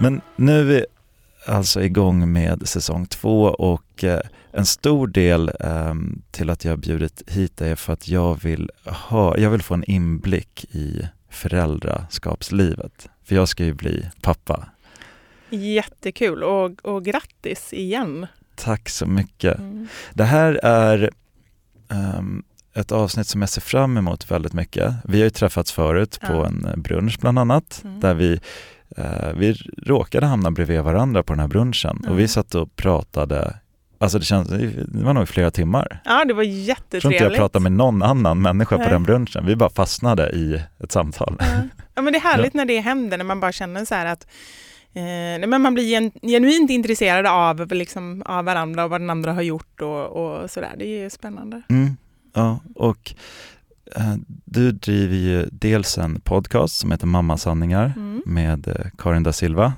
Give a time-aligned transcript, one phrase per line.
[0.00, 0.84] Men nu är vi
[1.46, 4.20] alltså igång med säsong två och eh,
[4.52, 5.94] en stor del eh,
[6.30, 9.74] till att jag har bjudit hit är för att jag vill, ha, jag vill få
[9.74, 13.08] en inblick i föräldraskapslivet.
[13.24, 14.66] För jag ska ju bli pappa.
[15.50, 18.26] Jättekul och, och grattis igen.
[18.54, 19.58] Tack så mycket.
[19.58, 19.88] Mm.
[20.14, 21.10] Det här är
[21.88, 22.42] ehm,
[22.74, 24.94] ett avsnitt som jag ser fram emot väldigt mycket.
[25.04, 26.46] Vi har ju träffats förut på Ja.
[26.46, 28.00] en brunch bland annat, Mm.
[28.00, 28.40] där vi,
[29.34, 29.52] vi
[29.86, 32.28] råkade hamna bredvid varandra på den här brunchen och vi Mm.
[32.28, 33.54] satt och pratade,
[33.98, 36.00] alltså det, känns, det var nog flera timmar.
[36.04, 37.38] Ja, det var Jag tror inte jag jättetrevligt.
[37.38, 38.90] pratade med någon annan människa på Nej.
[38.90, 41.36] den brunchen, vi bara fastnade i ett samtal.
[41.38, 41.46] Ja.
[41.94, 44.26] ja, men det är härligt när det händer, när man bara känner så här att
[44.94, 49.32] eh, men man blir gen, genuint intresserad av, liksom, av varandra och vad den andra
[49.32, 50.74] har gjort och, och sådär.
[50.78, 51.62] Det är ju spännande.
[51.68, 51.96] Mm,
[52.34, 53.16] ja, och eh,
[54.44, 58.22] du driver ju dels en podcast som heter Mammasanningar Mm.
[58.26, 59.72] med eh, Karin da Silva.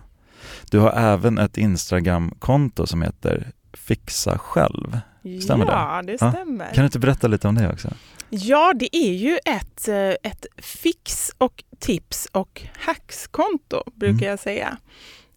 [0.70, 4.98] Du har även ett Instagram-konto som heter Fixa själv.
[5.44, 5.72] Stämmer det?
[5.72, 6.16] ja, det?
[6.20, 6.32] Ja.
[6.32, 6.66] stämmer.
[6.66, 7.88] Kan du inte berätta lite om det också?
[8.30, 14.28] Ja, det är ju ett, eh, ett fix och tips och hackskonto brukar Mm.
[14.30, 14.76] jag säga.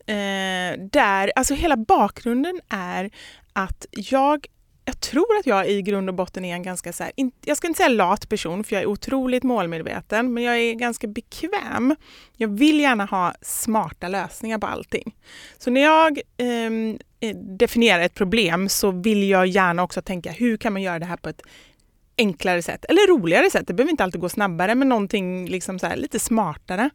[0.07, 3.09] Eh, där, alltså hela bakgrunden är
[3.53, 4.45] att jag
[4.86, 7.58] jag tror att jag i grund och botten är en ganska, så här, in, jag
[7.58, 11.95] ska inte säga lat person för jag är otroligt målmedveten, men jag är ganska bekväm.
[12.38, 15.16] Jag vill gärna ha smarta lösningar på allting.
[15.58, 20.58] Så när jag ehm, eh, definierar ett problem så vill jag gärna också tänka hur
[20.58, 21.42] kan man göra det här på ett
[22.17, 23.67] enklare sätt eller roligare sätt.
[23.67, 26.89] Det behöver inte alltid gå snabbare men någonting liksom så här, lite smartare.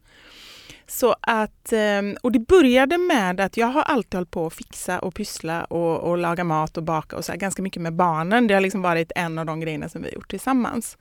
[0.91, 4.99] Så att, ehm, och det började med att jag har alltid hållit på att fixa
[4.99, 8.47] och pyssla och, och laga mat och baka och så här, ganska mycket med barnen.
[8.47, 10.97] Det har liksom varit en av de grejerna som vi har gjort tillsammans.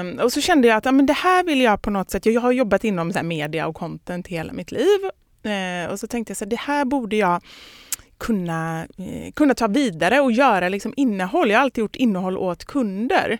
[0.00, 2.26] Um, och så kände jag att ja, men det här vill jag på något sätt,
[2.26, 5.00] jag har jobbat inom så här, media och content hela mitt liv.
[5.46, 7.42] Uh, och så tänkte jag så här, det här borde jag
[8.18, 11.50] kunna, eh, kunna ta vidare och göra liksom innehåll.
[11.50, 13.38] Jag har alltid gjort innehåll åt kunder.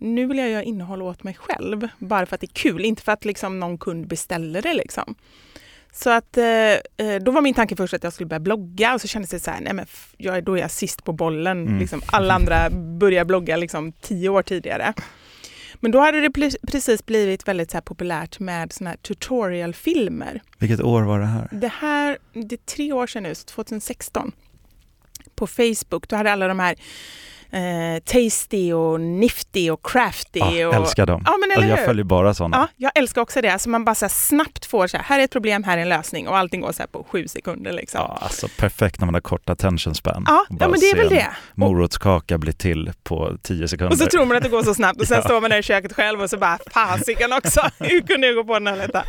[0.00, 3.02] Nu vill jag göra innehåll åt mig själv, bara för att det är kul, inte
[3.02, 4.74] för att liksom någon kund beställer det.
[4.74, 5.14] Liksom.
[5.92, 9.00] Så att, eh, eh, då var min tanke först att jag skulle börja blogga och
[9.00, 9.86] så kändes det så här, nej men
[10.16, 11.66] jag då är jag sist på bollen.
[11.66, 11.78] Mm.
[11.78, 14.94] Liksom, alla andra börjar blogga liksom tio år tidigare.
[15.80, 20.42] Men då hade det precis blivit väldigt så populärt med såna här tutorialfilmer.
[20.58, 21.48] Vilket år var det här?
[21.52, 24.32] Det här, det är tre år sedan nu, så 2016.
[25.34, 26.76] På Facebook, då hade alla de här
[27.56, 30.38] eh, Tasty och Nifty och Crafty.
[30.38, 31.22] Ja, och, älskar dem.
[31.26, 32.56] Ja, men eller Alltså, jag följer bara sådana.
[32.56, 33.48] Ja, jag älskar också det.
[33.52, 35.82] Alltså man bara så här snabbt får så här, här är ett problem, här är
[35.82, 37.72] en lösning och allting går så här på sju sekunder.
[37.72, 38.00] Liksom.
[38.00, 40.24] Ja, alltså perfekt när man har kort attention span.
[40.26, 41.26] Ja, ja men det är väl det.
[41.54, 43.92] Morotskaka bli till på tio sekunder.
[43.92, 45.22] Och så tror man att det går så snabbt och sen Ja.
[45.22, 48.44] står man där i köket själv och så bara fasiken också, hur kunde jag gå
[48.44, 49.04] på den här detta?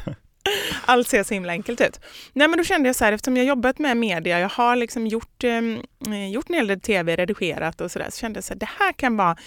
[0.87, 1.99] Allt ser så himla enkelt ut.
[2.33, 5.07] Nej men då kände jag så här, eftersom jag jobbat med media, jag har liksom
[5.07, 8.53] gjort, ehm, eh, gjort en hel del tv, redigerat och sådär, så kände jag så
[8.53, 9.37] här, det här kan vara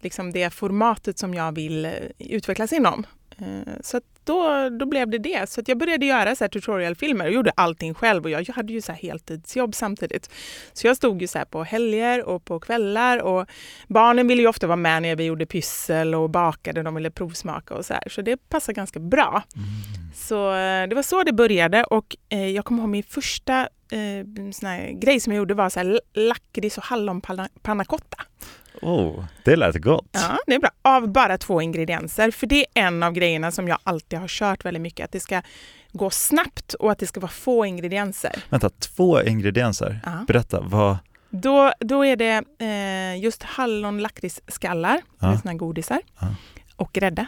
[0.00, 3.06] liksom det formatet som jag vill eh, utvecklas inom.
[3.38, 5.50] Eh, Så att då, då blev det det.
[5.50, 8.72] Så att jag började göra så här tutorialfilmer och gjorde allting själv och jag hade
[8.72, 10.30] ju så här heltidsjobb samtidigt.
[10.72, 13.46] Så jag stod ju så på helger och på kvällar och
[13.88, 17.74] barnen ville ju ofta vara med när vi gjorde pyssel och bakade, de ville provsmaka
[17.74, 18.02] och så här.
[18.06, 19.42] Så det passade ganska bra.
[20.14, 23.60] Så eh, det var så det började och eh, jag kommer ihåg min första
[23.92, 28.22] eh, sån grej som jag gjorde var så här lakrits och hallonpanna cotta.
[28.82, 30.08] Oh, det lät gott.
[30.12, 30.70] Ja, det är bra.
[30.82, 32.30] Av bara två ingredienser.
[32.30, 35.04] För det är en av grejerna som jag alltid har kört väldigt mycket.
[35.04, 35.42] Att det ska
[35.92, 38.44] gå snabbt och att det ska vara få ingredienser.
[38.48, 40.00] Vänta, två ingredienser.
[40.04, 40.24] Ja.
[40.26, 40.96] Berätta, vad...
[41.30, 45.38] Då, då är det eh, just hallon lakritsskallar, Ja.
[45.42, 46.26] såna godisar, Ja.
[46.76, 47.26] och grädde.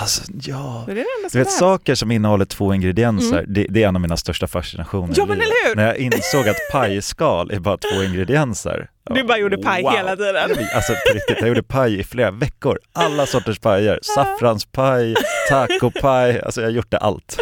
[0.00, 0.82] Alltså, ja.
[0.86, 4.02] Det är det Du vet saker som innehåller två ingredienser, det, det är en av
[4.02, 5.14] mina största fascinationer Mm.
[5.16, 5.76] Ja, men eller hur?
[5.76, 8.88] När jag insåg att pajskal är bara två ingredienser.
[9.14, 10.50] Du bara gjorde paj hela tiden.
[10.74, 12.78] Alltså på riktigt, jag gjorde paj i flera veckor.
[12.92, 13.98] Alla sorters pajer.
[14.02, 15.14] Saffranspaj,
[15.48, 17.36] tacopaj, alltså jag har gjort det allt.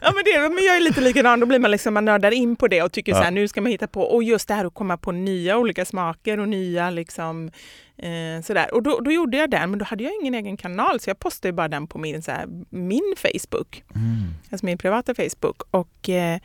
[0.00, 2.56] Ja men, det, men jag är lite likadan, då blir man liksom, man nördar in
[2.56, 3.18] på det och tycker Ja.
[3.18, 5.58] så här, nu ska man hitta på, och just det här att komma på nya
[5.58, 7.50] olika smaker och nya liksom
[7.98, 8.74] eh, sådär.
[8.74, 11.18] Och då, då gjorde jag den, men då hade jag ingen egen kanal så jag
[11.18, 14.34] postade bara den på min, så här, min Facebook, Mm.
[14.50, 15.62] alltså min privata Facebook.
[15.70, 16.38] Och, eh,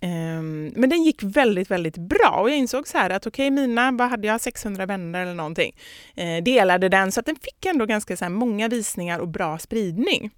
[0.00, 3.90] ehm, men den gick väldigt, väldigt bra och jag insåg så här att okej, mina,
[3.92, 5.74] vad hade jag, 600 vänner eller någonting,
[6.14, 10.30] eh, delade den så att den fick ändå ganska så många visningar och bra spridning.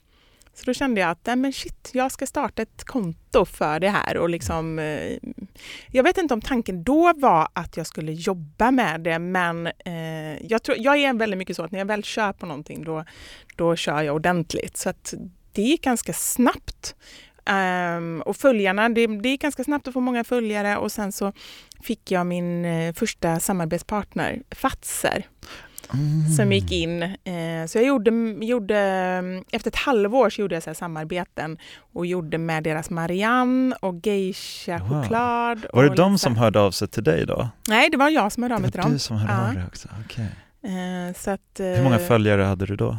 [0.55, 3.89] Så då kände jag att nej men shit, jag ska starta ett konto för det
[3.89, 4.17] här.
[4.17, 5.19] Och liksom, eh,
[5.89, 10.47] jag vet inte om tanken då var att jag skulle jobba med det, men eh,
[10.47, 13.05] jag, tror, jag är väldigt mycket så att när jag väl kör på någonting då,
[13.57, 14.77] då kör jag ordentligt.
[14.77, 15.15] Så att
[15.53, 16.95] det gick ganska snabbt.
[17.51, 21.33] Um, och följarna, det, det gick ganska snabbt att få många följare och sen så
[21.83, 25.27] fick jag min eh, första samarbetspartner, Fatser
[25.95, 26.29] Mm.
[26.33, 27.03] som gick in.
[27.03, 28.11] Eh, så jag gjorde,
[28.47, 28.77] gjorde,
[29.53, 31.59] efter ett halvår så gjorde jag så samarbeten
[31.93, 35.03] och gjorde med deras Marianne och Geisha Wow.
[35.03, 35.67] choklad.
[35.73, 37.49] Var det de som hörde av sig till dig då?
[37.69, 38.93] Nej, det var jag som hörde av Det mig till var dem.
[38.93, 39.49] du som hörde Ja.
[39.49, 39.89] av dig också?
[40.05, 40.27] Okej.
[40.65, 42.99] Eh, så att, eh, Hur många följare hade du då?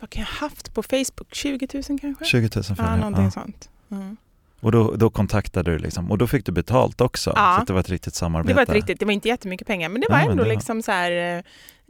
[0.00, 1.28] Vad kan jag ha haft på Facebook?
[1.34, 2.24] 20 000 kanske?
[2.24, 2.96] 20 000 ja, följare?
[2.96, 3.30] någonting Ja.
[3.30, 3.68] sånt.
[3.90, 4.16] Mm.
[4.60, 7.32] Och då, då kontaktade du liksom, och då fick du betalt också?
[7.36, 7.54] Ja.
[7.56, 8.50] Så att det var ett riktigt samarbete?
[8.52, 10.48] Det var ett riktigt, det var inte jättemycket pengar, men det var men ändå det
[10.48, 11.42] var- liksom så här...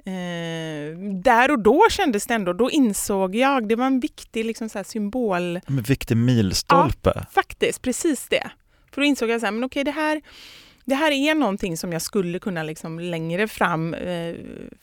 [0.07, 4.69] eh, där och då kändes det ändå, då insåg jag, det var en viktig liksom
[4.69, 7.27] så symbol En viktig milstolpe.
[7.33, 8.51] Faktiskt, precis det.
[8.93, 10.21] För då insåg jag så här, men okej det här,
[10.85, 14.35] det här är någonting som jag skulle kunna liksom längre fram eh,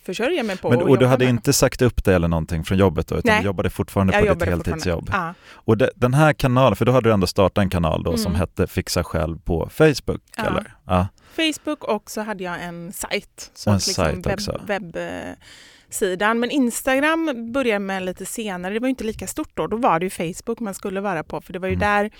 [0.05, 0.69] försörja mig på.
[0.69, 1.29] Men, och du jobba hade med.
[1.29, 3.41] inte sagt upp det eller någonting från jobbet då, utan Nej.
[3.41, 4.99] du jobbade fortfarande jag på ditt jobbade heltidsjobb?
[4.99, 5.33] fortfarande.
[5.51, 8.31] Och de, den här kanalen, för då hade du ändå startat en kanal då som
[8.31, 8.39] Mm.
[8.39, 10.43] hette Fixa själv på Facebook, Ja.
[10.45, 10.73] eller?
[10.87, 11.07] Ja.
[11.33, 13.51] Facebook och så hade jag en sajt.
[13.53, 14.61] Så en liksom sajt.
[14.67, 16.39] Webb, webbsidan.
[16.39, 19.67] Men Instagram började med lite senare, det var inte lika stort då.
[19.67, 21.79] Då var det ju Facebook man skulle vara på, för det var ju Mm.
[21.89, 22.11] där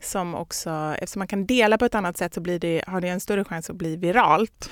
[0.00, 3.08] som också, eftersom man kan dela på ett annat sätt så blir det, har det
[3.08, 4.70] en större chans att bli viralt.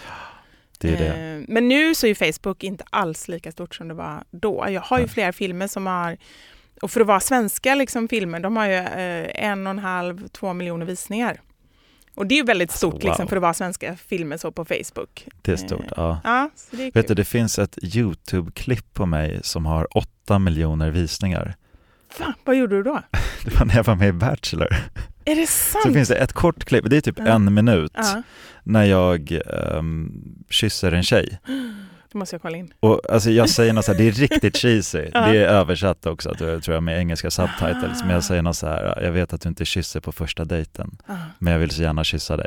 [0.78, 1.36] Det är det.
[1.38, 4.66] Eh, Men nu så är Facebook inte alls lika stort som det var då.
[4.68, 6.16] Jag har ju flera filmer som har,
[6.82, 10.28] och för att vara svenska liksom, filmer, de har ju eh, en och en halv,
[10.28, 11.40] två miljoner visningar.
[12.16, 13.28] Och det är ju väldigt Alltså, stort liksom, wow.
[13.28, 15.26] för att vara svenska filmer så på Facebook.
[15.42, 16.20] Det är stort, ja.
[16.24, 20.38] Ja, så det är Vet du, det finns ett YouTube-klipp på mig som har 8
[20.38, 21.54] miljoner visningar.
[22.18, 22.34] Va?
[22.44, 23.00] Vad gjorde du då?
[23.44, 24.68] Det var när jag var med i Bachelor.
[25.24, 25.94] Är det Så sant?
[25.94, 27.26] finns det ett kort klipp, det är typ Ja.
[27.26, 28.22] en minut, Ja,
[28.62, 30.12] när jag ehm,
[30.50, 31.38] kysser en tjej.
[32.12, 32.72] det måste jag kolla in.
[32.80, 34.98] Och alltså jag säger något så här, det är riktigt cheesy.
[34.98, 38.00] Det är översatt också, tror jag, med engelska subtitles.
[38.02, 38.12] Men Ah.
[38.14, 41.14] jag säger något så här, jag vet att du inte kysser på första dejten, Ah.
[41.38, 42.46] men jag vill så gärna kyssa dig.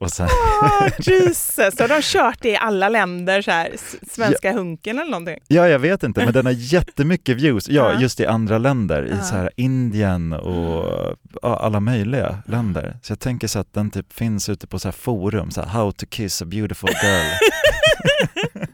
[0.00, 0.26] Och sen,
[0.62, 1.78] Oh, Jesus!
[1.80, 3.70] Har de kört det i alla länder, så här,
[4.10, 5.38] svenska hunken eller någonting?
[5.48, 7.68] ja jag vet inte, men den har jättemycket views.
[7.68, 8.00] Ja, Ja.
[8.00, 9.22] just i andra länder, i Ja.
[9.22, 12.96] så här Indien och ja, alla möjliga länder.
[13.02, 15.68] Så jag tänker så att den typ finns ute på så här forum, så här,
[15.68, 17.26] how to kiss a beautiful girl.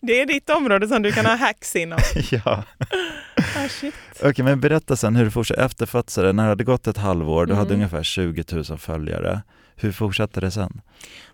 [0.00, 1.98] Det är ditt område som du kan ha hacks inom.
[2.30, 2.62] ja.
[3.56, 3.94] Ah, shit.
[4.22, 6.32] Okej, men berätta sen hur du fortsatte efter Fatsare.
[6.32, 7.74] När det hade gått ett halvår, du hade Mm.
[7.80, 9.42] ungefär 20 000 följare.
[9.76, 10.80] Hur fortsatte det sen?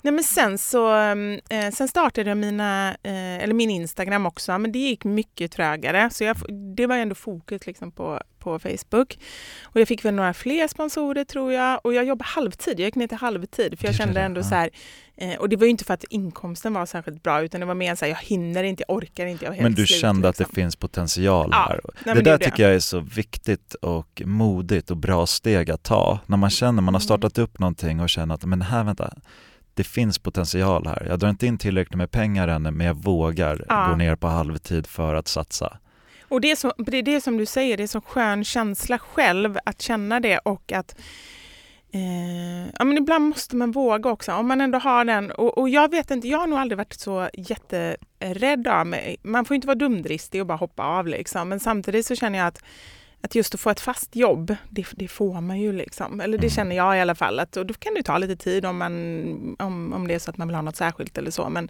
[0.03, 4.59] Nej, men sen, så, mm, eh, sen startade jag mina, eh, eller min Instagram också,
[4.59, 6.11] men det gick mycket trögare.
[6.11, 6.37] Så jag,
[6.77, 9.19] det var ändå fokus liksom på, på Facebook.
[9.63, 11.81] Och jag fick väl några fler sponsorer tror jag.
[11.85, 13.79] Och jag jobbade halvtid, jag gick ner till halvtid.
[13.79, 14.71] För jag kände ändå så här,
[15.17, 17.75] eh, och det var ju inte för att inkomsten var särskilt bra, utan det var
[17.75, 19.45] mer så här, jag hinner inte, jag orkar inte.
[19.45, 20.55] Jag är helt Men du slut, kände att det liksom.
[20.55, 21.81] finns potential Ja, här.
[22.05, 26.19] nej, det där tycker jag är så viktigt och modigt och bra steg att ta.
[26.27, 27.05] När man känner, man har Mm.
[27.05, 29.15] startat upp någonting och känner att men här vänta,
[29.75, 31.07] det finns potential här.
[31.09, 33.87] Jag drar inte in tillräckligt med pengar ännu men jag vågar Ja.
[33.91, 35.79] gå ner på halvtid för att satsa.
[36.29, 38.99] Och det är, så, det är det som du säger, det är så skön känsla
[38.99, 40.97] själv att känna det och att
[41.93, 44.33] eh, ja, men ibland måste man våga också.
[44.33, 47.01] Om man ändå har den, och, och jag vet inte, jag har nog aldrig varit
[47.01, 49.17] så jätterädd av mig.
[49.23, 51.49] Man får inte vara dumdristig och bara hoppa av liksom.
[51.49, 52.63] Men samtidigt så känner jag att
[53.21, 56.21] att just att få ett fast jobb, det, det får man ju liksom.
[56.21, 56.51] Eller det Mm.
[56.51, 57.41] känner jag i alla fall.
[57.41, 60.31] Att, och då kan det ta lite tid om, man, om, om det är så
[60.31, 61.49] att man vill ha något särskilt eller så.
[61.49, 61.69] Men,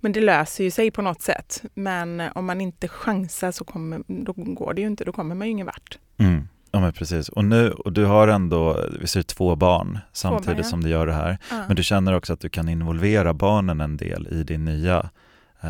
[0.00, 1.62] men det löser ju sig på något sätt.
[1.74, 5.46] Men om man inte chansar så kommer, då går det ju inte, då kommer man
[5.46, 5.98] ju ingen vart.
[6.18, 6.48] Mm.
[6.72, 7.28] Ja men precis.
[7.28, 10.62] Och nu, och du har ändå, vi ser två barn samtidigt barn, ja.
[10.64, 11.38] som du gör det här.
[11.50, 11.64] Ja.
[11.66, 15.04] Men du känner också att du kan involvera barnen en del i din nya eh,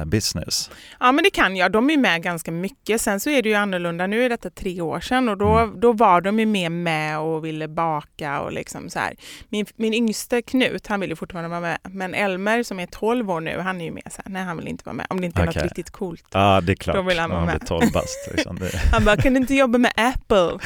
[0.06, 0.70] business.
[1.00, 3.00] Ja men det kan jag, de är med ganska mycket.
[3.00, 5.80] Sen så är det ju annorlunda, nu är detta tre år sedan och då, Mm.
[5.80, 9.14] då var de ju mer med och ville baka och liksom så här.
[9.48, 11.78] Min, min yngste Knut, han vill ju fortfarande vara med.
[11.82, 14.56] Men Elmer som är 12 år nu, han är ju med så här, nej han
[14.56, 15.06] vill inte vara med.
[15.10, 15.54] Om det inte är Okej.
[15.62, 16.24] något riktigt coolt.
[16.32, 16.96] Ja, det är klart.
[16.96, 17.66] Då vill han vara med.
[17.66, 18.28] 12 bast.
[18.32, 18.58] Liksom.
[18.92, 20.50] Han bara, kan du inte jobba med Apple?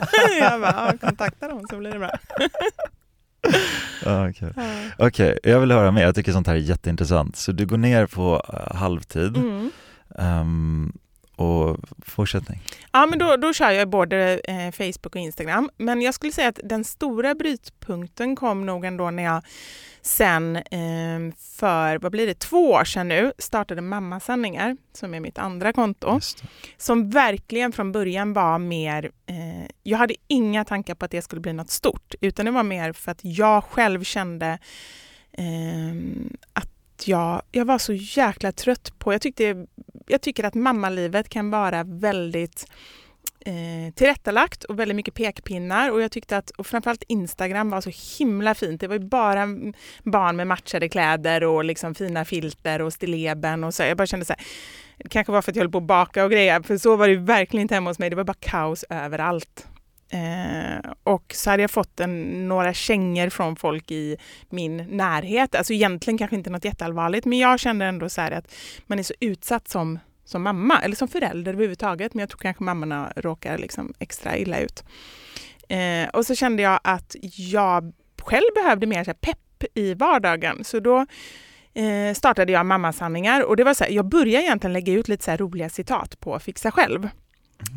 [0.40, 2.10] jag bara, kontakta dem så blir det bra.
[4.04, 4.52] Ja, okej.
[4.98, 6.02] Okej, jag vill höra mer.
[6.02, 7.36] Jag tycker sånt här är jätteintressant.
[7.36, 9.70] Så du går ner på eh, halvtid Mm.
[10.18, 10.92] ehm,
[11.36, 11.76] och
[12.06, 12.62] fortsättning.
[12.92, 15.70] Ja, men då, då kör jag både eh, Facebook och Instagram.
[15.76, 19.42] Men jag skulle säga att den stora brytpunkten kom nog ändå när jag
[20.02, 25.38] sen eh, för, vad blir det, två år sedan nu startade Mammasanningar, som är mitt
[25.38, 26.20] andra konto.
[26.76, 31.40] Som verkligen från början var mer, eh, jag hade inga tankar på att det skulle
[31.40, 34.58] bli något stort, utan det var mer för att jag själv kände
[35.32, 35.94] eh,
[36.52, 36.68] att
[37.04, 39.66] jag, jag var så jäkla trött på, jag, tyckte,
[40.06, 42.66] jag tycker att mammalivet kan vara väldigt
[43.40, 48.18] eh, tillrättalagt och väldigt mycket pekpinnar och jag tyckte att och framförallt Instagram var så
[48.18, 48.80] himla fint.
[48.80, 49.46] Det var ju bara
[50.02, 53.82] barn med matchade kläder och liksom fina filter och stilleben och så.
[53.82, 54.44] Jag bara kände så här,
[54.96, 57.06] det kanske var för att jag höll på att baka och grejer, för så var
[57.06, 58.10] det ju verkligen inte hemma hos mig.
[58.10, 59.66] Det var bara kaos överallt.
[60.10, 64.16] Eh, och så hade jag fått en, några kängor från folk i
[64.48, 65.54] min närhet.
[65.54, 68.54] Alltså egentligen kanske inte något jätteallvarligt, men jag kände ändå så här att
[68.86, 72.14] man är så utsatt som, som mamma, eller som förälder överhuvudtaget.
[72.14, 74.84] Men jag tror kanske mammorna råkar liksom extra illa ut.
[75.68, 77.92] Eh, och så kände jag att jag
[78.22, 80.64] själv behövde mer så pepp i vardagen.
[80.64, 81.06] Så då
[81.74, 85.24] eh, startade jag Mammasanningar och det var så här, jag började egentligen lägga ut lite
[85.24, 87.08] så roliga citat på Fixa själv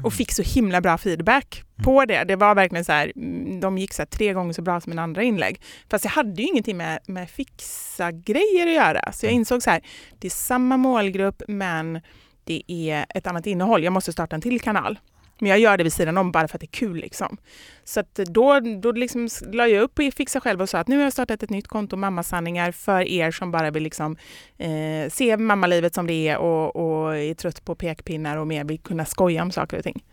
[0.04, 2.24] och fick så himla bra feedback på det.
[2.24, 5.00] Det var verkligen så här, mm, de gick så tre gånger så bra som en
[5.00, 5.62] andra inlägg.
[5.90, 9.12] Fast jag hade ju ingenting med, med fixa grejer att göra.
[9.12, 9.82] Så jag insåg så här,
[10.20, 12.02] det är samma målgrupp men
[12.44, 13.84] det är ett annat innehåll.
[13.84, 15.00] Jag måste starta en till kanal.
[15.42, 16.98] Men jag gör det vid sidan om bara för att det är kul.
[16.98, 17.38] Liksom.
[17.84, 21.04] Så då, då liksom la jag upp på Fixa själv och sa att nu har
[21.04, 24.18] jag startat ett nytt konto, Mammasanningar, för er som bara vill liksom,
[24.58, 28.80] eh, se mammalivet som det är och, och är trött på pekpinnar och mer vill
[28.80, 30.04] kunna skoja om saker och ting.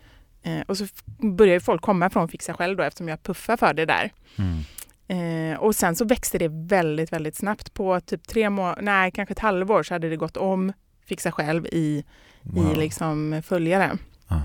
[0.42, 0.86] Eh, och så
[1.18, 4.12] började folk komma från Fixa själv då eftersom jag puffar för det där.
[4.38, 4.64] Mm.
[5.08, 7.74] Eh, och sen så växte det väldigt, väldigt snabbt.
[7.74, 10.72] På typ tre månader, nej kanske ett halvår så hade det gått om
[11.08, 12.04] Fixa själv i,
[12.42, 12.72] Wow.
[12.72, 13.98] i liksom följare.
[14.28, 14.42] Ja.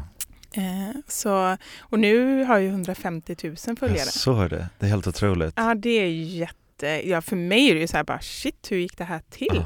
[0.56, 3.98] Eh, så, och nu har jag 150 000 följare.
[3.98, 4.70] Jag såg det.
[4.80, 5.54] Det är helt otroligt.
[5.58, 7.10] Ja, det är jätte...
[7.10, 9.66] Ja, för mig är det ju så här bara shit, hur gick det här till?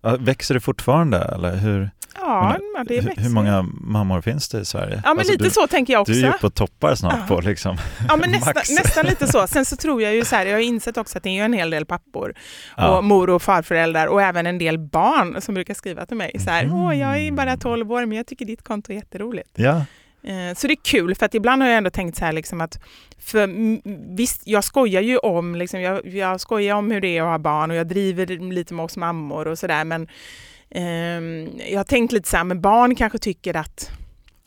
[0.00, 3.22] Ja, Växer det fortfarande eller hur, Ja, Men, det hur, växer.
[3.22, 4.94] hur många mammor finns det i Sverige?
[5.04, 6.12] Ja, men Alltså, lite du, så tänker jag också.
[6.12, 7.34] Du är ju på toppar snart Ja.
[7.34, 7.76] på liksom
[8.08, 8.70] Ja, men nästa, max.
[8.70, 9.46] nästan lite så.
[9.46, 11.52] Sen så tror jag ju så här, jag har insett också att det är en
[11.52, 12.34] hel del pappor
[12.76, 12.96] Ja.
[12.98, 16.50] och mor och farföräldrar och även en del barn som brukar skriva till mig så
[16.50, 16.74] här, Mhm.
[16.74, 19.50] åh jag är bara 12 år men jag tycker ditt konto är jätteroligt.
[19.54, 19.84] Ja,
[20.22, 22.60] Eh, Så det är kul för att ibland har jag ändå tänkt så här liksom
[22.60, 22.78] att
[23.18, 23.80] för mm,
[24.16, 27.38] visst, jag skojar ju om liksom, jag, jag skojar om hur det är att ha
[27.38, 30.08] barn och jag driver lite med oss mammor och sådär men
[31.70, 33.90] jag har tänkt lite så här, men barn kanske tycker att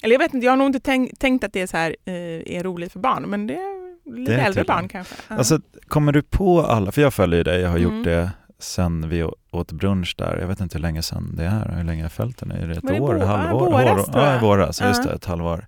[0.04, 1.96] eller jag vet inte, jag har nog inte tänkt, tänkt att det är så här
[2.06, 2.13] eh,
[2.58, 5.16] är roligt för barn men det är lite Det är äldre barn kanske.
[5.28, 5.36] Ja.
[5.38, 7.96] alltså kommer du på alla, för jag följer ju dig, jag har Mm.
[7.98, 11.74] gjort det sen vi åt brunch där, jag vet inte hur länge sedan det är,
[11.78, 13.72] hur länge jag har följt den, är det ett det år, vår- halvår?
[13.72, 14.42] ja, våras, ja, jag.
[14.42, 15.68] våras, just det, ett halvår.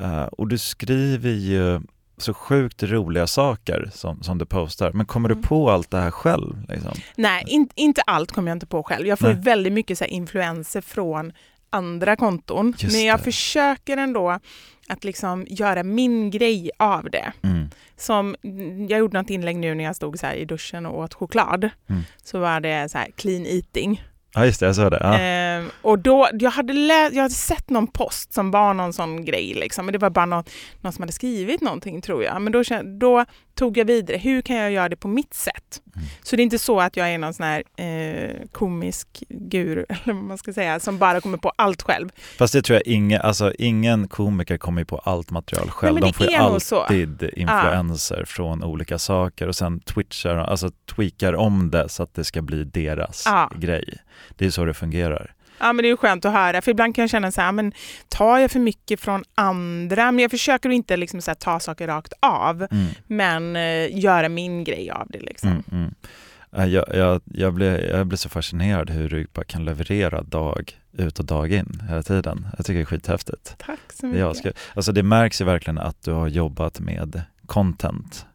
[0.00, 1.80] Eh, och du skriver ju
[2.22, 5.42] så sjukt roliga saker som, som du postar, men kommer Mm.
[5.42, 6.66] du på allt det här själv?
[6.68, 6.92] Liksom?
[7.16, 9.06] Nej, in, inte allt kommer jag inte på själv.
[9.06, 9.36] Jag får Nej.
[9.42, 11.32] väldigt mycket så influenser från
[11.70, 12.74] andra konton.
[12.78, 13.22] Just men jag det.
[13.24, 14.38] försöker ändå
[14.88, 17.32] att liksom göra min grej av det.
[17.42, 17.70] Mm.
[17.96, 18.36] Som,
[18.88, 21.70] jag gjorde något inlägg nu när jag stod så i duschen och åt choklad.
[21.88, 22.02] Mm.
[22.24, 24.02] Så var det så här clean eating.
[24.34, 24.98] Ja just det, jag såg det.
[25.00, 25.18] Ja.
[25.20, 29.24] Eh, och då, jag, hade lä- jag hade sett någon post som var någon sån
[29.24, 29.86] grej, liksom.
[29.86, 30.44] men det var bara någon,
[30.80, 32.42] någon som hade skrivit någonting tror jag.
[32.42, 32.62] Men då,
[33.00, 35.82] då tog jag vidare, hur kan jag göra det på mitt sätt?
[35.96, 36.08] Mm.
[36.22, 40.14] Så det är inte så att jag är någon sån här eh, komisk guru, eller
[40.14, 42.08] vad man ska säga, som bara kommer på allt själv.
[42.38, 45.94] Fast det tror jag ingen, alltså ingen komiker kommer på allt material själv.
[45.94, 51.70] men De får ju alltid influenser från olika saker och sen twitchar, alltså tweakar om
[51.70, 53.50] det så att det ska bli deras Ja.
[53.56, 53.94] grej.
[54.36, 55.34] Det är så det fungerar.
[55.62, 57.52] Ja men det är ju skönt att höra, för ibland kan jag känna så här,
[57.52, 57.72] men
[58.08, 60.12] tar jag för mycket från andra?
[60.12, 62.86] Men jag försöker inte liksom så här, ta saker rakt av, Mm.
[63.06, 65.20] men eh, göra min grej av det.
[65.20, 65.48] Liksom.
[65.50, 65.94] Mm, mm.
[66.50, 70.78] Ja, Jag, jag, jag, blir, jag blir så fascinerad hur du bara kan leverera dag
[70.98, 72.46] ut och dag in hela tiden.
[72.56, 73.54] Jag tycker det är skithäftigt.
[73.58, 74.20] Tack så mycket.
[74.20, 78.26] jag ska, alltså det märks ju verkligen att du har jobbat med content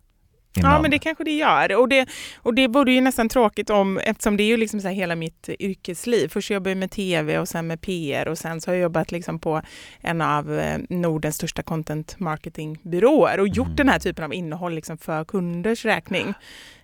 [0.59, 0.71] innan.
[0.71, 1.75] Ja, men det kanske det gör.
[1.75, 4.87] Och det, och det vore ju nästan tråkigt om, eftersom det är ju liksom så
[4.87, 6.27] här hela mitt yrkesliv.
[6.27, 9.11] Först jobbade jag med tv och sen med PR och sen så har jag jobbat
[9.11, 9.61] liksom på
[10.01, 13.75] en av eh, Nordens största content marketingbyråer och gjort Mm.
[13.75, 16.33] den här typen av innehåll liksom för kunders räkning.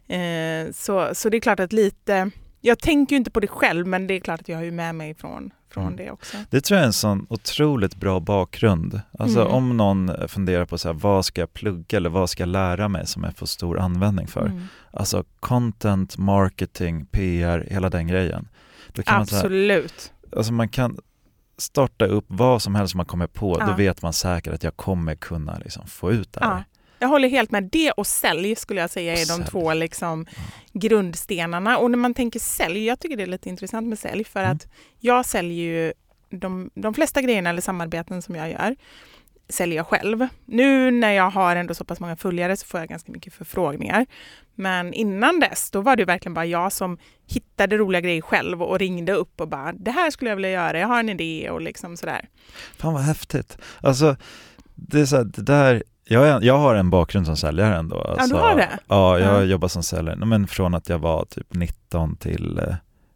[0.07, 2.29] Eh, så, så det är klart att lite,
[2.61, 4.71] jag tänker ju inte på det själv, men det är klart att jag har ju
[4.71, 5.95] med mig från, från Mm.
[5.95, 6.37] det också.
[6.49, 9.01] Det tror jag är en sån otroligt bra bakgrund.
[9.19, 9.53] Alltså Mm.
[9.53, 12.87] om någon funderar på så här, vad ska jag plugga eller vad ska jag lära
[12.87, 14.45] mig som jag får stor användning för?
[14.45, 14.63] Mm.
[14.91, 18.47] Alltså content, marketing, PR, hela den grejen.
[18.93, 20.13] Då kan man, här, Absolut.
[20.37, 20.97] alltså man kan
[21.57, 23.75] starta upp vad som helst man kommer på, då Ja.
[23.75, 26.57] vet man säkert att jag kommer kunna liksom få ut det här.
[26.57, 26.63] Ja.
[27.03, 27.63] Jag håller helt med.
[27.63, 30.25] Det och sälj skulle jag säga är de två liksom
[30.73, 31.77] grundstenarna.
[31.77, 34.51] Och när man tänker sälj, jag tycker det är lite intressant med sälj för Mm.
[34.51, 34.67] att
[34.99, 35.93] jag säljer ju
[36.29, 38.75] de, de flesta grejerna eller samarbeten som jag gör
[39.49, 40.27] säljer jag själv.
[40.45, 44.05] Nu när jag har ändå så pass många följare så får jag ganska mycket förfrågningar.
[44.55, 48.79] Men innan dess, då var det verkligen bara jag som hittade roliga grejer själv och
[48.79, 51.61] ringde upp och bara det här skulle jag vilja göra, jag har en idé och
[51.61, 52.29] liksom sådär.
[52.77, 53.57] Fan vad häftigt.
[53.81, 54.15] Alltså,
[54.75, 58.01] det är så här, det där, jag, jag har en bakgrund som säljare ändå.
[58.01, 58.69] Alltså, du har det?
[58.87, 59.43] Ja, jag har Ja.
[59.43, 62.75] jobbat som säljare, men från att jag var typ 19 till eh,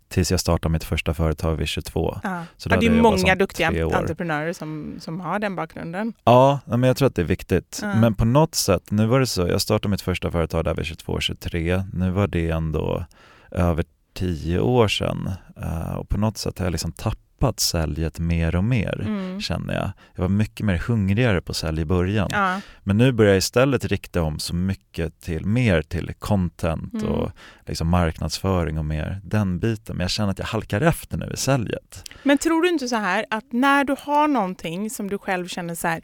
[0.10, 2.20] tills jag startade mitt första företag vid 22.
[2.24, 2.44] Ja.
[2.58, 3.67] Så Ja, det är många duktiga
[3.98, 6.13] entreprenörer som, som har den bakgrunden.
[6.24, 7.79] Ja, men jag tror att det är viktigt.
[7.82, 7.96] Ja.
[7.96, 10.86] Men på något sätt, nu var det så, jag startade mitt första företag där vid
[10.86, 13.06] 22-23, nu var det ändå
[13.51, 15.29] över tio år sedan
[15.62, 17.20] Eh, och på något sätt har jag liksom tappat
[17.58, 19.01] säljet mer och mer.
[19.01, 19.41] Mm.
[19.41, 19.91] känner jag.
[20.15, 22.29] Jag var mycket mer hungrigare på sälj i början.
[22.32, 22.62] Ja.
[22.84, 27.06] Men nu börjar jag istället rikta om så mycket till mer till content Mm.
[27.08, 27.32] och
[27.65, 29.96] liksom marknadsföring och mer den biten.
[29.98, 32.03] Men jag känner att jag halkar efter nu i säljet.
[32.24, 35.75] Men tror du inte så här att när du har någonting som du själv känner
[35.75, 36.01] så här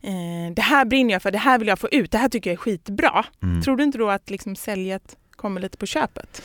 [0.00, 2.50] eh, det här brinner jag för, det här vill jag få ut, det här tycker
[2.50, 3.24] jag är skitbra.
[3.42, 3.62] Mm.
[3.62, 6.42] Tror du inte då att liksom säljet kommer lite på köpet?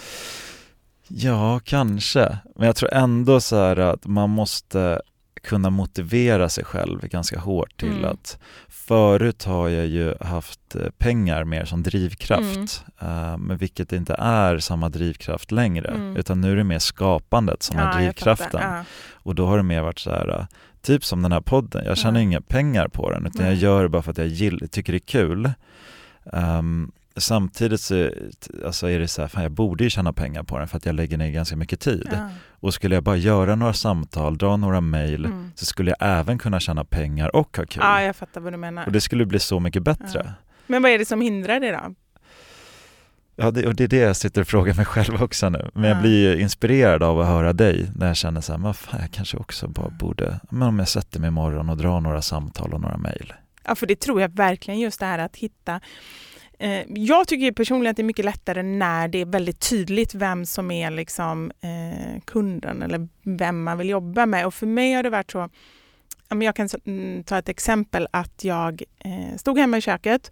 [1.07, 2.38] Ja, kanske.
[2.55, 5.01] Men jag tror ändå så här att man måste
[5.43, 8.05] kunna motivera sig själv ganska hårt till Mm.
[8.05, 13.31] att förut har jag ju haft eh, pengar mer som drivkraft, Mm.
[13.31, 16.17] eh, men vilket inte är samma drivkraft längre, Mm.
[16.17, 18.62] utan nu är det mer skapandet som är jag drivkraften.
[18.63, 18.83] Ja.
[19.13, 20.45] Och då har det mer varit så här, äh,
[20.81, 22.24] typ som den här podden, jag tjänar Ja.
[22.24, 24.97] inga pengar på den utan jag gör det bara för att jag gill, tycker det
[24.97, 25.51] är kul.
[26.33, 28.10] Ehm, samtidigt så
[28.65, 30.86] alltså är det så här, fan jag borde ju tjäna pengar på den för att
[30.86, 32.10] jag lägger ner ganska mycket tid.
[32.12, 32.29] Ja.
[32.60, 35.51] Och skulle jag bara göra några samtal, dra några mejl, Mm.
[35.55, 37.81] så skulle jag även kunna tjäna pengar och ha kul.
[37.84, 38.86] ja, jag fattar vad du menar.
[38.86, 40.22] Och det skulle bli så mycket bättre.
[40.25, 40.31] Ja.
[40.67, 41.95] Men vad är det som hindrar det då?
[43.38, 45.69] Ja, det, och det är det jag sitter och frågar mig själv också nu.
[45.74, 46.01] Men jag Ja.
[46.01, 49.37] blir inspirerad av att höra dig när jag känner så här, men fan, jag kanske
[49.37, 52.98] också bara borde, men om jag sätter mig imorgon och drar några samtal och några
[52.98, 53.33] mejl.
[53.63, 55.79] Ja, för det tror jag verkligen just det här att hitta
[56.59, 60.15] Eh, jag tycker ju personligen att det är mycket lättare när det är väldigt tydligt
[60.15, 64.46] vem som är liksom, eh, kunden eller vem man vill jobba med.
[64.46, 65.50] Och för mig har det varit så,
[66.29, 70.31] jag kan mm, ta ett exempel att jag eh, stod hemma i köket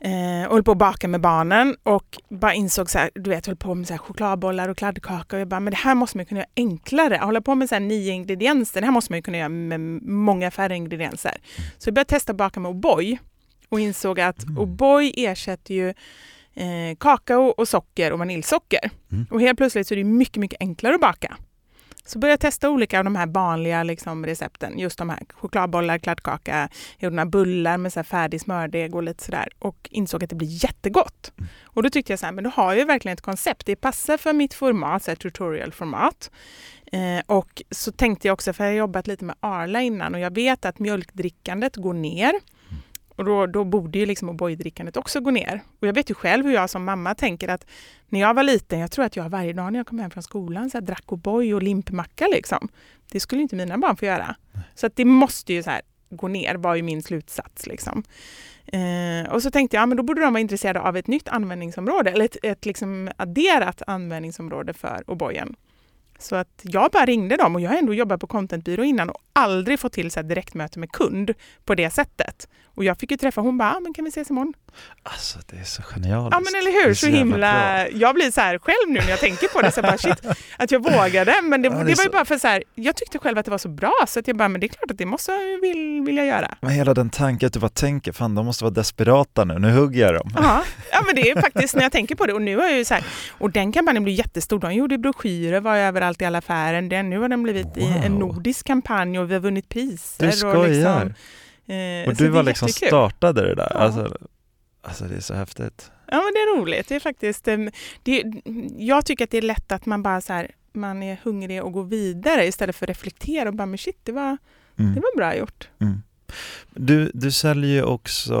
[0.00, 3.46] eh, och höll på att baka med barnen och bara insåg så här, du vet,
[3.46, 6.16] höll på med så här chokladbollar och kladdkaka och jag bara, men det här måste
[6.16, 7.18] man ju kunna göra enklare.
[7.18, 9.48] Att hålla på med så här nio ingredienser, det här måste man ju kunna göra
[9.48, 11.34] med många färre ingredienser.
[11.78, 13.18] Så jag började testa att baka med O'boy
[13.70, 14.58] och insåg att Mm.
[14.58, 15.88] O'boy ersätter ju
[16.54, 18.90] eh, kakao och socker och vaniljsocker.
[19.12, 19.26] Mm.
[19.30, 21.36] Och helt plötsligt så är det mycket, mycket enklare att baka.
[22.04, 24.78] Så började jag testa olika av de här vanliga liksom, recepten.
[24.78, 29.48] Just de här chokladbollar, kladdkaka, gjorde några bullar med så färdig smördeg och lite sådär.
[29.58, 31.32] Och insåg att det blir jättegott.
[31.38, 31.48] Mm.
[31.64, 33.66] Och då tyckte jag så här, men då har jag verkligen ett koncept.
[33.66, 36.30] Det passar för mitt format, så här tutorial-format.
[36.92, 40.20] Eh, och så tänkte jag också, för jag har jobbat lite med Arla innan och
[40.20, 42.32] jag vet att mjölkdrickandet går ner.
[43.20, 45.60] Och då, då borde ju liksom O'boy-drickandet också gå ner.
[45.80, 47.66] Och jag vet ju själv hur jag som mamma tänker att
[48.08, 50.22] när jag var liten, jag tror att jag varje dag när jag kom hem från
[50.22, 52.68] skolan så här, drack O'boy och limpmacka liksom.
[53.10, 54.36] Det skulle inte mina barn få göra.
[54.74, 55.80] Så att det måste ju så här
[56.10, 58.02] gå ner, var ju min slutsats liksom.
[58.66, 61.28] Eh, och så tänkte jag, ja, men då borde de vara intresserade av ett nytt
[61.28, 65.54] användningsområde, eller ett, ett liksom adderat användningsområde för O'boyen.
[66.22, 69.22] Så att jag bara ringde dem och jag har ändå jobbat på contentbyrå innan och
[69.32, 72.48] aldrig fått till så här direktmöte med kund på det sättet.
[72.64, 74.54] Och jag fick ju träffa, hon bara, ah, men kan vi ses imorgon?
[75.02, 76.32] Alltså det är så genialiskt.
[76.32, 77.88] Ja men eller hur, så jävla himla...
[77.88, 80.70] Jag blir så här själv nu när jag tänker på det, så bara shit, att
[80.70, 81.34] jag vågade.
[81.42, 83.38] Men det, Ja, det det, var ju så- bara för så här, jag tyckte själv
[83.38, 85.06] att det var så bra så att jag bara, men det är klart att det
[85.06, 86.54] måste jag vill, vilja göra.
[86.60, 89.70] Men hela den tanken att du bara tänker, fan de måste vara desperata nu, nu
[89.72, 90.30] hugger jag dem.
[90.36, 92.32] Ja, ja men det är faktiskt när jag tänker på det.
[92.32, 93.04] Och nu har jag ju så här,
[93.38, 94.58] och den kampanjen blev jättestor.
[94.58, 96.88] De gjorde broschyrer, var överallt i alla affären.
[96.88, 98.20] Den, nu har den blivit i en Wow.
[98.20, 100.22] nordisk kampanj och vi har vunnit priser.
[100.24, 100.68] Du Och, skojar!
[100.68, 101.14] liksom,
[101.76, 102.88] eh, och så du var liksom jättekul.
[102.88, 103.70] startade det där.
[103.74, 103.78] Ja.
[103.80, 104.16] Alltså,
[104.82, 105.90] alltså det är så häftigt.
[106.06, 106.88] ja, men det är roligt.
[106.88, 107.70] Det är faktiskt, em,
[108.02, 108.24] det,
[108.78, 111.72] jag tycker att det är lätt att man bara så här, man är hungrig och
[111.72, 114.36] går vidare istället för att reflektera och bara, men shit, det var,
[114.78, 114.94] Mm.
[114.94, 115.68] det var bra gjort.
[115.80, 116.02] Mm.
[116.70, 118.34] Du, du säljer ju också,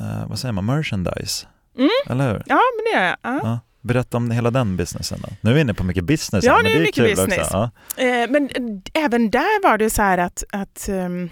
[0.00, 1.46] eh, vad säger man, merchandise?
[1.78, 1.90] Mm.
[2.06, 2.42] Eller hur?
[2.46, 3.16] Ja, men det gör jag.
[3.22, 3.40] Ja.
[3.42, 3.58] Ja.
[3.80, 5.28] Berätta om hela den businessen då.
[5.40, 7.38] Nu är vi inne på mycket business Ja, här, nu men det är mycket business.
[7.38, 7.70] också.
[7.96, 8.02] Ja.
[8.04, 8.44] Eh, men
[8.94, 11.30] eh, även där var det så här att, att ehm,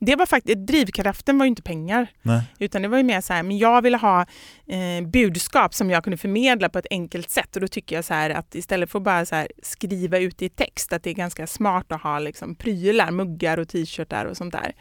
[0.00, 2.06] det var faktiskt, drivkraften var ju inte pengar.
[2.22, 2.42] Nej.
[2.58, 4.26] Utan det var ju mer så här, men jag ville ha
[4.66, 7.56] eh, budskap som jag kunde förmedla på ett enkelt sätt.
[7.56, 10.42] Och då tycker jag så här att istället för att bara så här skriva ut
[10.42, 14.36] i text, att det är ganska smart att ha liksom prylar, muggar och t-shirtar och
[14.36, 14.72] sånt där.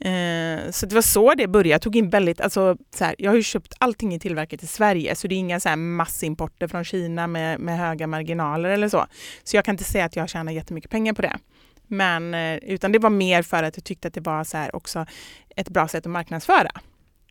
[0.00, 1.68] Eh, så det var så det började.
[1.68, 4.66] Jag tog in väldigt, alltså så här, jag har ju köpt allting i tillverkat i
[4.66, 8.88] Sverige, så det är inga så här massimporter från Kina med, med höga marginaler eller
[8.88, 9.06] så.
[9.44, 11.38] Så jag kan inte säga att jag tjänar jättemycket pengar på det.
[11.90, 14.76] Men, eh, utan det var mer för att jag tyckte att det var så här
[14.76, 15.06] också
[15.56, 16.70] ett bra sätt att marknadsföra.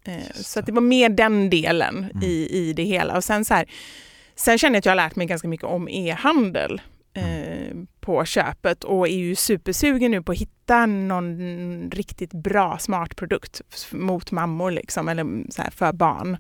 [0.04, 2.24] Eh, Så att det var mer den delen Mm.
[2.24, 3.18] i, i det hela.
[3.18, 3.66] Och sen, så här,
[4.36, 6.82] sen känner jag att jag har lärt mig ganska mycket om e-handel
[7.14, 13.16] eh, på köpet och är ju supersugen nu på att hitta någon riktigt bra smart
[13.16, 16.38] produkt mot mammor liksom, eller så här, för barn.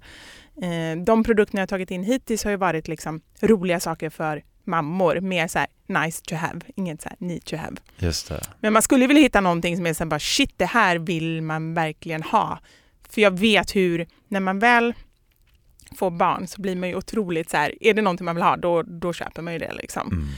[0.61, 4.43] Eh, de produkterna jag har tagit in hittills har ju varit liksom roliga saker för
[4.69, 7.75] mammor, mer så här nice to have, inget så här need to have.
[7.97, 8.41] Just det.
[8.59, 11.41] Men man skulle vilja hitta någonting som är så här bara shit, det här vill
[11.41, 12.59] man verkligen ha.
[13.09, 14.93] För jag vet hur, när man väl
[15.97, 18.57] får barn så blir man ju otroligt så här, är det någonting man vill ha,
[18.57, 20.07] då, då köper man ju det liksom.
[20.11, 20.29] Mm.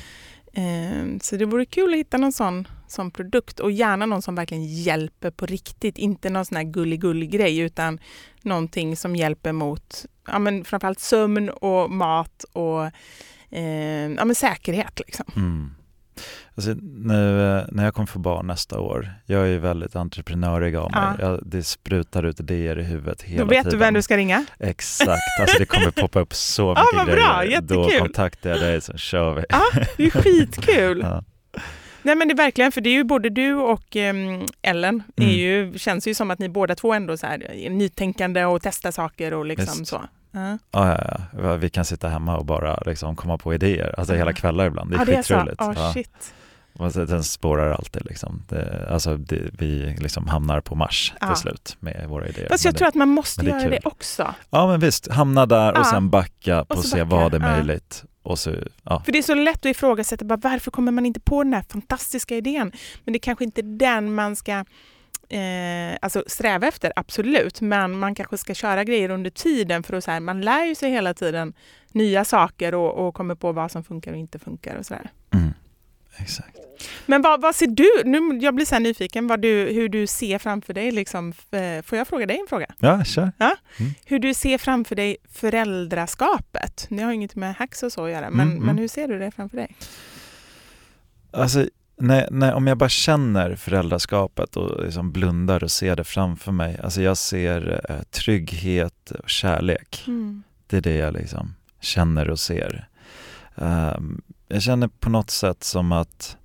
[0.54, 4.36] Eh, Så det vore kul att hitta någon sån, sån produkt och gärna någon som
[4.36, 5.98] verkligen hjälper på riktigt.
[5.98, 8.00] Inte någon sån här gullig grej utan
[8.42, 12.92] någonting som hjälper mot ja, men framförallt sömn och mat och
[13.52, 13.64] eh,
[14.18, 15.00] ja, men säkerhet.
[15.06, 15.26] Liksom.
[15.36, 15.72] Mm.
[16.56, 20.76] Alltså, nu, eh, när jag kommer få barn nästa år, jag är ju väldigt entreprenörig
[20.76, 21.02] av mig.
[21.20, 21.28] Ja.
[21.30, 23.72] Jag, det sprutar ut idéer i huvudet hela Då vet tiden.
[23.72, 24.46] du vem du ska ringa.
[24.60, 27.62] Exakt, alltså det kommer poppa upp så Ja, mycket vad grejer.
[27.62, 28.00] bra, Då jättekul.
[28.00, 29.44] kontaktar jag dig så kör vi.
[29.50, 29.62] Ja,
[29.98, 31.02] det är skitkul.
[31.06, 31.24] Ja.
[32.04, 35.24] Nej men det är verkligen, för det är ju både du och em, Ellen, är
[35.24, 35.36] Mm.
[35.36, 38.92] ju, känns ju som att ni båda två ändå så här, är nytänkande och testar
[38.92, 39.90] saker och liksom Visst.
[39.90, 40.02] så.
[40.32, 40.58] Ja.
[40.72, 41.56] Ja, ja, ja.
[41.56, 44.90] Vi kan sitta hemma och bara liksom komma på idéer, alltså hela kvällar ibland.
[44.92, 45.34] Det är Ja, det är så.
[45.34, 45.62] skitroligt.
[45.62, 46.34] Oh, shit.
[46.74, 48.44] Och så- Den spårar alltid liksom.
[48.50, 51.28] Det, alltså det, vi liksom hamnar på Mars Ja.
[51.28, 52.48] till slut med våra idéer.
[52.50, 53.92] Fast jag det, tror att man måste det är göra det kul.
[53.92, 54.34] också.
[54.50, 55.84] Ja men visst, hamna där och Ja.
[55.84, 57.52] sen backa Och så se backa, vad är ja.
[57.56, 58.04] möjligt.
[58.24, 59.02] Och så, ja.
[59.06, 61.64] För det är så lätt att ifrågasätta, bara, varför kommer man inte på den här
[61.70, 62.72] fantastiska idén?
[63.06, 64.66] Men det är kanske inte den man ska
[65.32, 67.62] eh, alltså sträva efter, absolut.
[67.62, 70.76] Men man kanske ska köra grejer under tiden för att så här, man lär ju
[70.76, 71.54] sig hela tiden
[71.92, 75.12] nya saker och, och kommer på vad som funkar och inte funkar och sådär.
[75.34, 75.54] Mm.
[76.18, 76.58] Exakt.
[77.06, 80.08] Men vad, vad ser du, nu, jag blir så här nyfiken, vad du, hur du
[80.08, 82.66] ser framför dig, liksom, eh, får jag fråga dig en fråga?
[82.80, 83.32] Ja, kör.
[84.06, 86.86] Hur du ser framför dig föräldraskapet?
[86.90, 88.66] Ni har inget med hacks och så att göra, men, Mm, mm.
[88.66, 89.76] men hur ser du det framför dig?
[91.32, 91.66] Alltså,
[92.02, 96.80] när, när, om jag bara känner föräldraskapet och liksom blundar och ser det framför mig.
[96.84, 100.04] Alltså jag ser eh, trygghet och kärlek.
[100.08, 100.44] Mm.
[100.68, 102.88] Det är det jag liksom känner och ser.
[103.56, 106.38] Ehm, jag känner på något sätt som att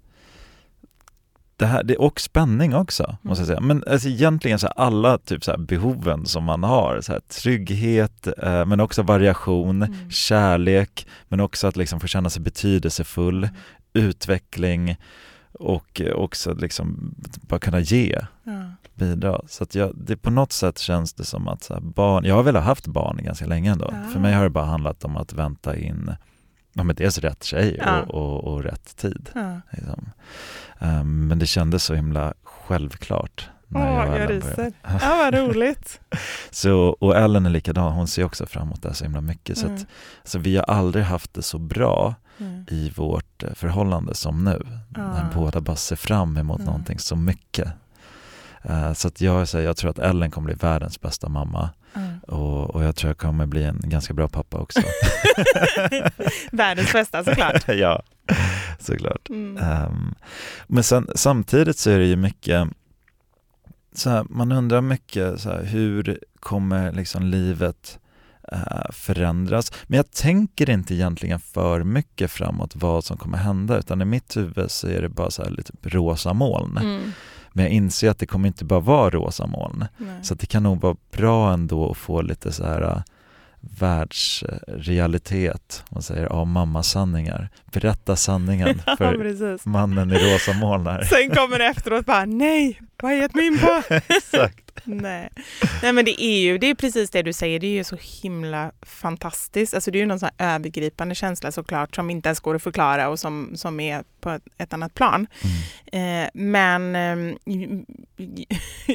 [1.56, 3.60] det här, det, och spänning också, måste jag säga.
[3.60, 8.26] Men alltså egentligen så alla typ så här behoven som man har, så här, trygghet,
[8.38, 10.10] eh, men också variation, Mm.
[10.10, 13.48] kärlek, men också att liksom få känna sig betydelsefull,
[13.92, 14.96] utveckling
[15.58, 18.52] och eh, också liksom bara kunna ge Ja.
[18.94, 19.40] bidra.
[19.48, 22.42] Så att jag, det på något sätt känns det som att så barn, jag har
[22.42, 23.84] väl haft barn ganska länge ändå.
[23.94, 24.08] Ah.
[24.12, 26.14] För mig har det bara handlat om att vänta in
[26.72, 28.02] ja, men dels rätt tjej Ja.
[28.02, 29.30] och, och, och rätt tid.
[29.34, 29.60] Ja.
[29.70, 30.10] Liksom.
[30.78, 33.48] Ehm, men det kändes så himla självklart.
[33.74, 34.72] Åh, jag Ellen ryser.
[34.82, 36.00] Ja, vad roligt.
[36.50, 39.58] Så, och Ellen är likadan, hon ser också fram emot det här så himla mycket.
[39.58, 39.76] Så, Mm.
[39.76, 39.86] att,
[40.24, 42.64] så vi har aldrig haft det så bra Mm.
[42.68, 44.66] i vårt eh, förhållande som nu.
[44.88, 45.30] När Ah.
[45.34, 46.66] båda bara ser fram emot Mm.
[46.66, 47.68] någonting så mycket.
[48.62, 52.34] Eh, Så att jag, säger, jag tror att Ellen kommer bli världens bästa mamma Ja.
[52.34, 54.80] och, och jag tror jag kommer bli en ganska bra pappa också.
[56.52, 57.64] Världens bästa såklart.
[57.68, 58.02] ja,
[58.78, 59.28] såklart.
[59.28, 59.56] Mm.
[59.56, 60.14] Ehm,
[60.66, 62.68] men sen, samtidigt så är det ju mycket,
[63.94, 67.98] så här, man undrar mycket så här, hur kommer liksom livet
[68.92, 69.72] förändras?
[69.86, 74.36] Men jag tänker inte egentligen för mycket framåt vad som kommer hända utan i mitt
[74.36, 76.78] huvud så är det bara så här lite rosa moln.
[76.78, 77.12] Mm.
[77.52, 79.84] Men jag inser att det kommer inte bara vara rosa moln.
[79.96, 80.18] Nej.
[80.22, 82.98] Så det kan nog vara bra ändå att få lite så här äh,
[83.60, 87.48] världsrealitet, man säger av mammasanningar.
[87.72, 89.66] Berätta sanningen Ja, för precis.
[89.66, 91.02] mannen i rosa moln här.
[91.02, 93.82] Sen kommer det efteråt bara, nej, vad har jag gett mig in på?
[94.08, 94.65] Exakt.
[94.84, 95.28] Nej.
[95.82, 97.96] Nej men det är ju det är precis det du säger, det är ju så
[98.22, 99.74] himla fantastiskt.
[99.74, 102.62] Alltså det är ju någon sån här övergripande känsla såklart som inte ens går att
[102.62, 105.26] förklara och som, som är på ett, annat plan.
[105.92, 106.24] Mm.
[106.24, 107.36] Eh, men eh,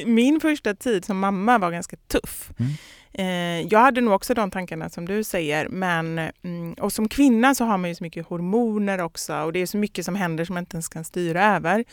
[0.06, 2.50] min första tid som mamma var ganska tuff.
[2.58, 2.72] Mm.
[3.14, 7.54] Eh, jag hade nog också de tankarna som du säger, men mm, och som kvinna
[7.54, 10.44] så har man ju så mycket hormoner också och det är så mycket som händer
[10.44, 11.84] som man inte ens kan styra över.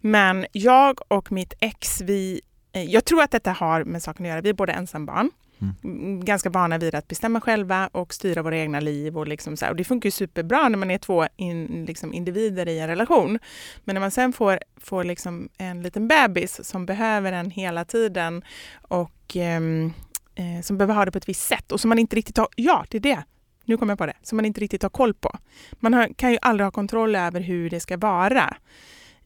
[0.00, 2.40] Men jag och mitt ex, vi,
[2.72, 4.40] jag tror att detta har med saken att göra.
[4.40, 5.30] Vi är båda ensambarn.
[5.60, 5.74] Mm.
[5.84, 9.18] Mm, Ganska vana vid att bestämma själva och styra våra egna liv.
[9.18, 9.72] Och, liksom så här.
[9.72, 13.38] och Det funkar ju superbra när man är två in, liksom individer i en relation.
[13.84, 18.42] Men när man sen får, får liksom en liten bebis som behöver en hela tiden
[18.82, 19.92] och ehm,
[20.34, 22.48] eh, som behöver ha det på ett visst sätt och som man inte riktigt har,
[22.56, 23.24] ja det är det,
[23.64, 25.38] nu kommer jag på det, som man inte riktigt har koll på.
[25.72, 28.56] Man har, kan ju aldrig ha kontroll över hur det ska vara.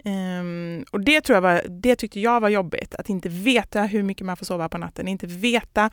[0.04, 4.02] Ehm, och det tror jag var, det tyckte jag var jobbigt, att inte veta hur
[4.02, 5.90] mycket man får sova på natten, inte veta.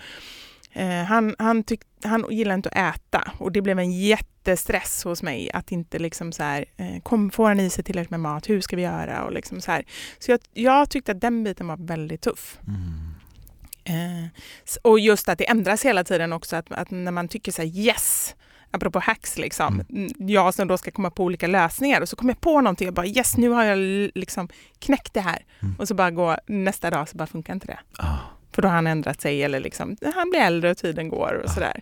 [0.74, 5.24] Eh, han, han, tyck, han gillar inte att äta och det blev en jättestress hos
[5.24, 8.50] mig att inte liksom så här, eh, kom, får han i sig tillräckligt med mat,
[8.50, 9.24] hur ska vi göra?
[9.24, 9.86] Och liksom så här.
[10.20, 12.60] så jag, jag tyckte att den biten var väldigt tuff.
[12.68, 14.30] Mm.
[14.66, 17.62] S- och just att det ändras hela tiden också, att, att när man tycker så
[17.62, 18.36] här yes,
[18.72, 20.12] apropå hacks liksom, mm.
[20.18, 22.94] jag som då ska komma på olika lösningar och så kommer jag på någonting och
[22.94, 23.78] bara yes, nu har jag
[24.16, 25.46] liksom knäckt det här.
[25.60, 25.76] Mm.
[25.80, 27.80] Och så bara gå nästa dag så bara funkar inte det.
[27.98, 28.18] Ah.
[28.54, 31.46] För då har han ändrat sig eller liksom, han blir äldre och tiden går och
[31.46, 31.54] Ja.
[31.54, 31.82] sådär.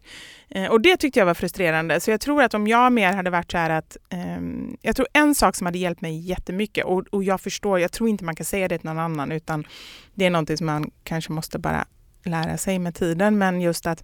[0.49, 1.99] Eh, och det tyckte jag var frustrerande.
[1.99, 5.07] Så jag tror att om jag mer hade varit så här att, ehm, jag tror
[5.13, 8.35] en sak som hade hjälpt mig jättemycket och, och jag förstår, jag tror inte man
[8.35, 9.67] kan säga det till någon annan utan
[10.13, 11.85] det är någonting som man kanske måste bara
[12.23, 13.37] lära sig med tiden.
[13.37, 14.03] Men just att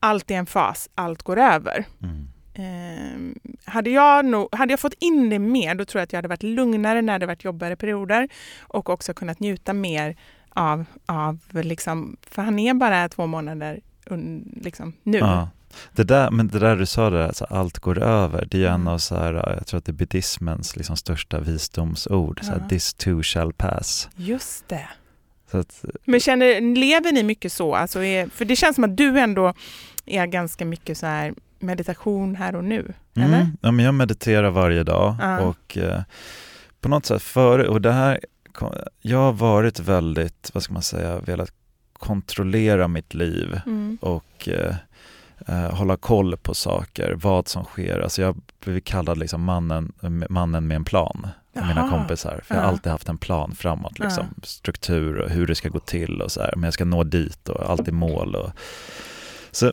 [0.00, 1.84] allt är en fas, allt går över.
[2.02, 2.28] Mm.
[2.54, 3.34] Ehm,
[3.64, 6.28] hade, jag nog, hade jag fått in det mer, då tror jag att jag hade
[6.28, 8.28] varit lugnare när det varit jobbigare perioder
[8.60, 10.16] och också kunnat njuta mer
[10.50, 13.80] av, av liksom, för han är bara två månader
[14.62, 15.18] liksom, nu.
[15.18, 15.48] Ja.
[15.92, 18.88] Det där, men det där du sa där, alltså, allt går över, det är en
[18.88, 22.68] av så här, jag tror att det är buddhismens liksom största visdomsord, så här, Ja.
[22.68, 24.08] this too shall pass.
[24.16, 24.88] Just det.
[25.54, 27.74] Att, Men känner, lever ni mycket så?
[27.74, 29.54] Alltså är, för det känns som att du ändå
[30.06, 32.92] är ganska mycket så här meditation här och nu.
[33.16, 33.26] Eller?
[33.40, 35.40] mm, ja, men jag mediterar varje dag Ja.
[35.40, 36.02] och eh,
[36.80, 38.20] på något sätt före, och det här,
[39.00, 41.52] jag har varit väldigt, vad ska man säga, velat
[41.92, 43.98] kontrollera mitt liv Mm.
[44.00, 44.74] och eh,
[45.46, 48.00] eh, hålla koll på saker, vad som sker.
[48.00, 49.92] Alltså jag blivit kallad liksom mannen,
[50.28, 51.26] mannen med en plan
[51.60, 52.40] av mina kompisar.
[52.44, 54.26] För jag har alltid haft en plan framåt, liksom.
[54.42, 56.52] struktur och hur det ska gå till och så här.
[56.56, 58.34] Men jag ska nå dit och alltid mål.
[58.34, 58.50] Och...
[59.50, 59.72] Så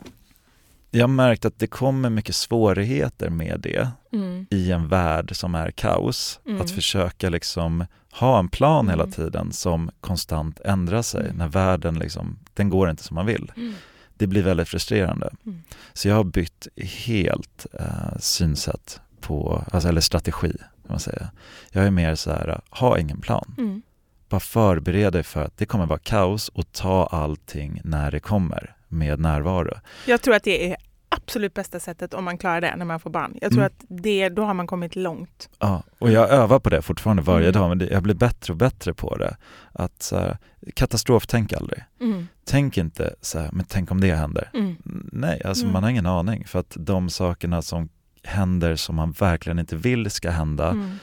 [0.91, 4.45] jag har märkt att det kommer mycket svårigheter med det Mm.
[4.49, 6.39] i en värld som är kaos.
[6.45, 6.61] Mm.
[6.61, 9.13] Att försöka liksom ha en plan hela Mm.
[9.13, 11.35] tiden som konstant ändrar sig Mm.
[11.37, 13.51] när världen liksom, den går inte som man vill.
[13.55, 13.73] Mm.
[14.13, 15.29] Det blir väldigt frustrerande.
[15.45, 15.61] Mm.
[15.93, 16.67] Så jag har bytt
[17.05, 20.53] helt eh, synsätt på, alltså, eller strategi
[20.87, 21.29] kan man säga.
[21.71, 23.55] Jag är mer så här, ha ingen plan.
[23.57, 23.81] Mm.
[24.29, 28.75] Bara förbered dig för att det kommer vara kaos och ta allting när det kommer
[28.87, 29.73] med närvaro.
[30.05, 30.77] Jag tror att det är
[31.09, 33.37] absolut bästa sättet om man klarar det när man får barn.
[33.41, 33.71] Jag tror Mm.
[33.77, 35.49] att det, då har man kommit långt.
[35.59, 37.53] Ja, och jag övar på det fortfarande varje Mm.
[37.61, 39.37] dag, men det, jag blir bättre och bättre på det.
[39.71, 40.37] Att så här,
[40.73, 41.83] katastroftänk aldrig.
[42.01, 42.27] Mm.
[42.45, 44.49] Tänk inte så här, men tänk om det händer.
[44.53, 44.75] Mm.
[45.11, 45.73] Nej, alltså Mm.
[45.73, 47.89] man har ingen aning för att de sakerna som
[48.23, 50.97] händer som man verkligen inte vill ska hända, Mm.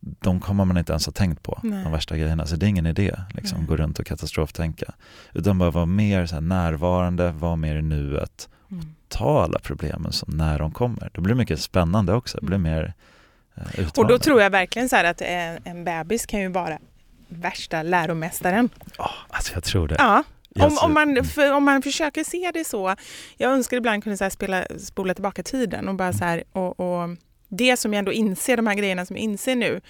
[0.00, 1.82] de kommer man inte ens ha tänkt på, Nej.
[1.84, 2.46] de värsta grejerna.
[2.46, 3.66] Så det är ingen idé, liksom, Nej.
[3.66, 4.94] gå runt och katastroftänka.
[5.34, 8.84] Utan bara vara mer så närvarande, vara mer i nuet, Mm.
[9.08, 11.10] ta alla problemen som när de kommer.
[11.14, 12.72] Då blir det mycket spännande också, det blir Mm.
[12.72, 12.94] mer
[13.56, 13.88] eh.
[13.96, 16.78] Och då tror jag verkligen så här att en, en bebis kan ju vara
[17.28, 18.68] värsta läromästaren.
[18.98, 19.96] Ja, alltså jag tror det.
[19.98, 20.24] Ja.
[20.54, 22.94] Om, om, man, för, om man försöker se det så.
[23.36, 27.08] Jag önskar ibland kunde så spela, spola tillbaka tiden och bara så här, och, och
[27.48, 29.80] det som jag ändå inser, de här grejerna som jag inser nu,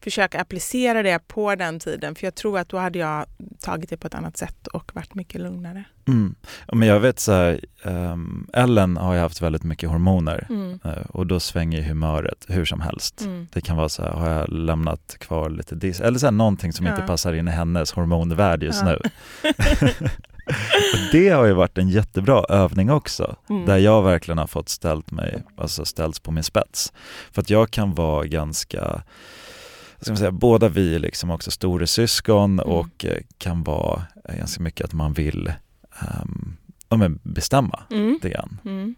[0.00, 2.14] försöka applicera det på den tiden.
[2.14, 3.26] För jag tror att då hade jag
[3.60, 5.84] tagit det på ett annat sätt och varit mycket lugnare.
[6.08, 6.34] Mm.
[6.72, 10.78] Men jag vet så här, ehm, Ellen har ju haft väldigt mycket hormoner Mm.
[10.84, 13.20] eh, och då svänger humöret hur som helst.
[13.20, 13.46] Mm.
[13.52, 16.72] Det kan vara så här, har jag lämnat kvar lite dis eller så här, någonting
[16.72, 16.92] som Ja.
[16.94, 18.86] inte passar in i hennes hormonvärld just Ja.
[18.88, 19.00] nu.
[21.12, 23.66] det har ju varit en jättebra övning också, Mm.
[23.66, 26.92] där jag verkligen har fått ställt mig, alltså ställts på min spets.
[27.32, 29.02] För att jag kan vara ganska,
[30.06, 32.72] ska säga, båda vi är liksom också storasyskon Mm.
[32.72, 35.52] och eh, kan vara eh, ganska mycket att man vill
[36.90, 38.12] um, bestämma Mm.
[38.12, 38.60] lite grann.
[38.64, 38.94] Mm.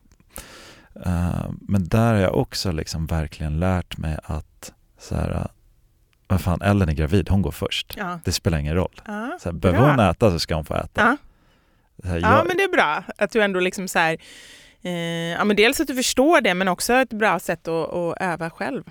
[1.04, 5.48] Eh, men där har jag också liksom verkligen lärt mig att så här,
[6.26, 7.94] vad fan, Ellen är gravid, hon går först.
[7.96, 8.20] Ja.
[8.24, 9.00] Det spelar ingen roll.
[9.06, 9.38] Ja.
[9.42, 9.90] Så här, behöver Bra.
[9.90, 11.00] hon äta så ska hon få äta.
[11.00, 11.16] Ja.
[12.08, 14.16] Här, ja, jag, men det är bra att du ändå liksom så här,
[14.82, 14.92] eh,
[15.38, 18.50] ja, men dels att du förstår det men också ett bra sätt att, att öva
[18.50, 18.84] själv.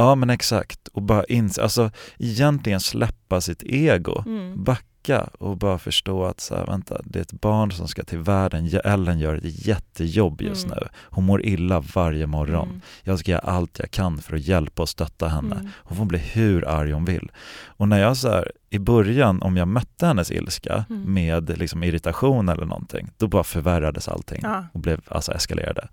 [0.00, 4.22] Ja men exakt, och bara inse, alltså egentligen släppa sitt ego.
[4.26, 4.64] Mm.
[4.64, 4.89] Backa
[5.38, 8.70] och bara förstå att så här, vänta, det är ett barn som ska till världen.
[8.84, 10.78] Ellen gör ett jättejobb just Mm.
[10.80, 10.88] nu.
[11.02, 12.68] Hon mår illa varje morgon.
[12.68, 12.80] Mm.
[13.02, 15.54] Jag ska göra allt jag kan för att hjälpa och stötta henne.
[15.56, 15.68] Mm.
[15.76, 17.30] Hon får bli hur arg hon vill.
[17.66, 21.14] Och när jag så här, i början, om jag mötte hennes ilska Mm.
[21.14, 24.64] med liksom irritation eller någonting, då bara förvärrades allting Ja.
[24.72, 25.88] och blev, alltså eskalerade.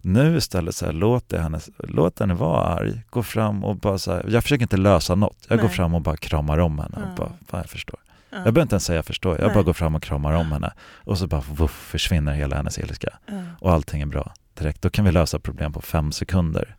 [0.00, 4.12] Nu istället så här, låt, henne, låt henne vara arg, gå fram och bara så
[4.12, 5.76] här, jag försöker inte lösa något, jag går Nej.
[5.76, 7.14] fram och bara kramar om henne och Ja.
[7.16, 7.98] bara, fan jag förstår.
[8.36, 8.42] Ja.
[8.44, 9.54] Jag behöver inte ens säga jag förstår, jag Nej.
[9.54, 10.72] bara går fram och kramar om henne
[11.04, 13.34] och så bara vuff, försvinner hela hennes ilska Ja.
[13.60, 14.82] och allting är bra direkt.
[14.82, 16.76] Då kan vi lösa problem på fem sekunder.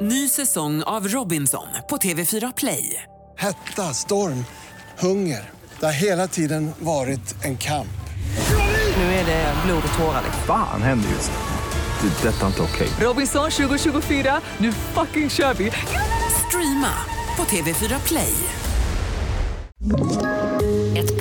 [0.00, 3.02] Ny säsong av Robinson på TV4 Play.
[3.36, 4.44] Hetta, storm,
[4.98, 5.50] hunger.
[5.80, 7.86] Det har hela tiden varit en kamp.
[8.96, 10.22] Nu är det blod och tårar.
[10.46, 12.08] Fan händer just nu.
[12.08, 12.28] Det.
[12.28, 12.88] är Detta är inte okej.
[13.00, 15.72] Robinson 2024, nu fucking kör vi!
[16.48, 16.92] Streama
[17.36, 18.34] på TV4 Play.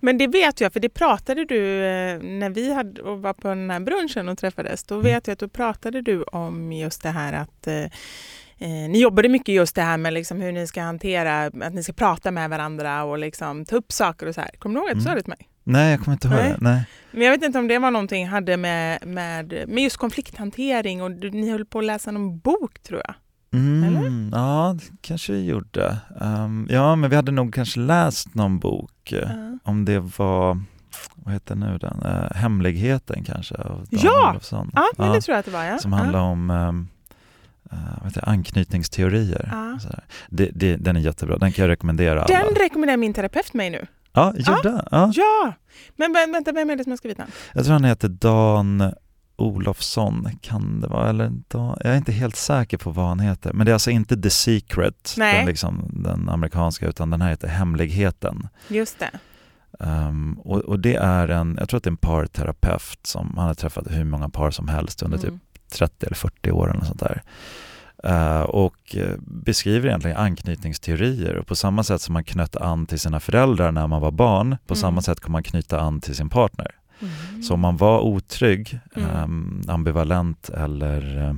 [0.00, 3.70] Men det vet jag, för det pratade du eh, när vi hade, var på den
[3.70, 4.84] här brunchen och träffades.
[4.84, 7.84] Då vet jag att då pratade du om just det här att eh,
[8.58, 11.82] eh, ni jobbade mycket just det här med liksom hur ni ska hantera, att ni
[11.82, 14.50] ska prata med varandra och liksom ta upp saker och så här.
[14.58, 15.48] Kommer du ihåg att du sa det till mig?
[15.64, 16.48] Nej, jag kommer inte ihåg Nej.
[16.48, 16.56] det.
[16.60, 16.84] Nej.
[17.10, 21.02] Men jag vet inte om det var någonting jag hade med, med, med just konflikthantering
[21.02, 23.14] och ni höll på att läsa någon bok tror jag.
[23.52, 25.96] Mm, ja, det kanske vi gjorde.
[26.20, 28.92] Ehm, ja, men vi hade nog kanske läst någon bok.
[29.12, 29.28] Ja.
[29.64, 30.62] Om det var,
[31.14, 32.02] vad heter nu den?
[32.02, 33.54] Eh, Hemligheten kanske?
[33.54, 34.30] Av Dan Ja!
[34.30, 34.70] Olofsson.
[34.74, 35.78] Ja, det tror jag att det var ja.
[35.78, 36.88] Som handlar om um,
[37.70, 39.76] vad heter det, anknytningsteorier.
[39.80, 40.04] Sådär.
[40.28, 42.38] Det, det, den är jättebra, den kan jag rekommendera alla.
[42.38, 43.86] Den rekommenderar min terapeut mig nu.
[44.12, 45.10] Ja, gjorde ja.
[45.14, 45.52] Ja!
[45.96, 47.28] Men vä- vänta, vem är det som har skrivit den?
[47.52, 48.92] Jag tror han heter Dan
[49.40, 51.08] Olofsson, kan det vara?
[51.08, 53.52] Eller jag är inte helt säker på vad han heter.
[53.52, 55.36] Men det är alltså inte The Secret, Nej.
[55.36, 58.48] den, liksom, den amerikanska, utan den här heter Hemligheten.
[58.68, 59.10] Just det.
[59.84, 63.46] Um, och, och det är en, jag tror att det är en parterapeut som, han
[63.46, 65.40] har träffat hur många par som helst under typ Mm.
[65.72, 67.22] 30 eller 40 år eller sånt där.
[68.04, 73.00] Eh, och eh, beskriver egentligen anknytningsteorier och på samma sätt som man knöt an till
[73.00, 74.80] sina föräldrar när man var barn, på Mm.
[74.80, 76.70] samma sätt kan man knyta an till sin partner.
[77.02, 77.42] Mm.
[77.42, 81.34] Så om man var otrygg, ehm, ambivalent eller eh,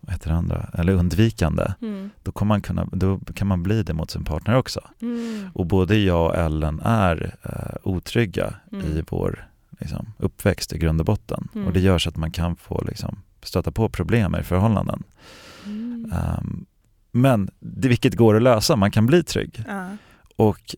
[0.00, 0.68] vad heter det andra?
[0.74, 2.10] Eller undvikande, Mm.
[2.22, 4.80] då, kan man kunna, då kan man bli det mot sin partner också.
[5.02, 5.50] Mm.
[5.54, 8.86] Och både jag och Ellen är eh, otrygga Mm.
[8.86, 9.48] i vår
[9.80, 11.48] liksom, uppväxt i grund och botten.
[11.54, 11.66] Mm.
[11.66, 15.02] Och det gör så att man kan få liksom, stöta på problem i förhållanden.
[16.12, 16.66] Ehm,
[17.12, 19.64] men det, vilket går att lösa, man kan bli trygg.
[19.68, 19.88] Ja.
[20.36, 20.76] Och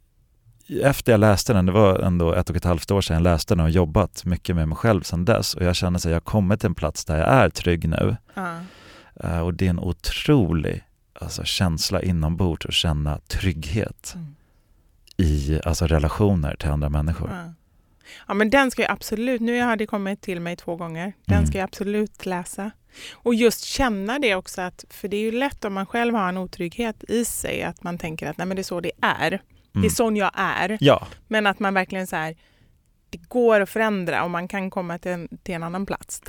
[0.83, 3.55] efter jag läste den, det var ändå ett och ett halvt år sedan jag läste
[3.55, 6.21] den och jobbat mycket med mig själv sedan dess och jag känner att jag har
[6.21, 8.17] kommit till en plats där jag är trygg nu.
[9.25, 10.85] Eh, och det är en otrolig
[11.21, 14.35] alltså, känsla inombords att känna trygghet Mm.
[15.17, 17.31] i alltså, relationer till andra människor.
[17.33, 17.53] Ja.
[18.29, 21.37] ja, men den ska jag absolut, nu har det kommit till mig två gånger, den
[21.37, 21.47] Mm.
[21.47, 22.71] ska jag absolut läsa.
[23.13, 26.29] Och just känna det också, att, för det är ju lätt om man själv har
[26.29, 29.41] en otrygghet i sig, att man tänker att nej, men det är så det är.
[29.73, 29.91] Det är Mm.
[29.91, 30.79] sån jag är.
[30.81, 32.35] Ja, Men att man verkligen så här,
[33.11, 36.23] det går att förändra och man kan komma till en, till en annan plats.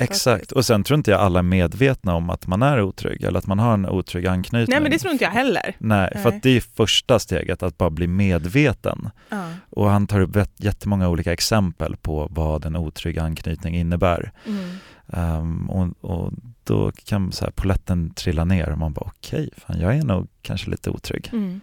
[0.00, 0.52] Exakt.
[0.52, 3.46] Och sen tror inte jag alla är medvetna om att man är otrygg eller att
[3.46, 4.66] man har en otrygg anknytning.
[4.74, 5.76] Nej, men det tror inte jag heller.
[5.78, 6.36] Nej, för Nej.
[6.36, 9.10] att det är första steget, att bara bli medveten.
[9.28, 9.48] Ja.
[9.70, 14.32] Och han tar upp jättemånga olika exempel på vad en otrygg anknytning innebär.
[14.46, 14.70] Mm.
[15.12, 16.32] Ehm, och, och
[16.64, 20.28] då kan så här, poletten trilla ner och man bara okej, fan jag är nog
[20.42, 21.28] kanske lite otrygg.
[21.32, 21.60] Mm.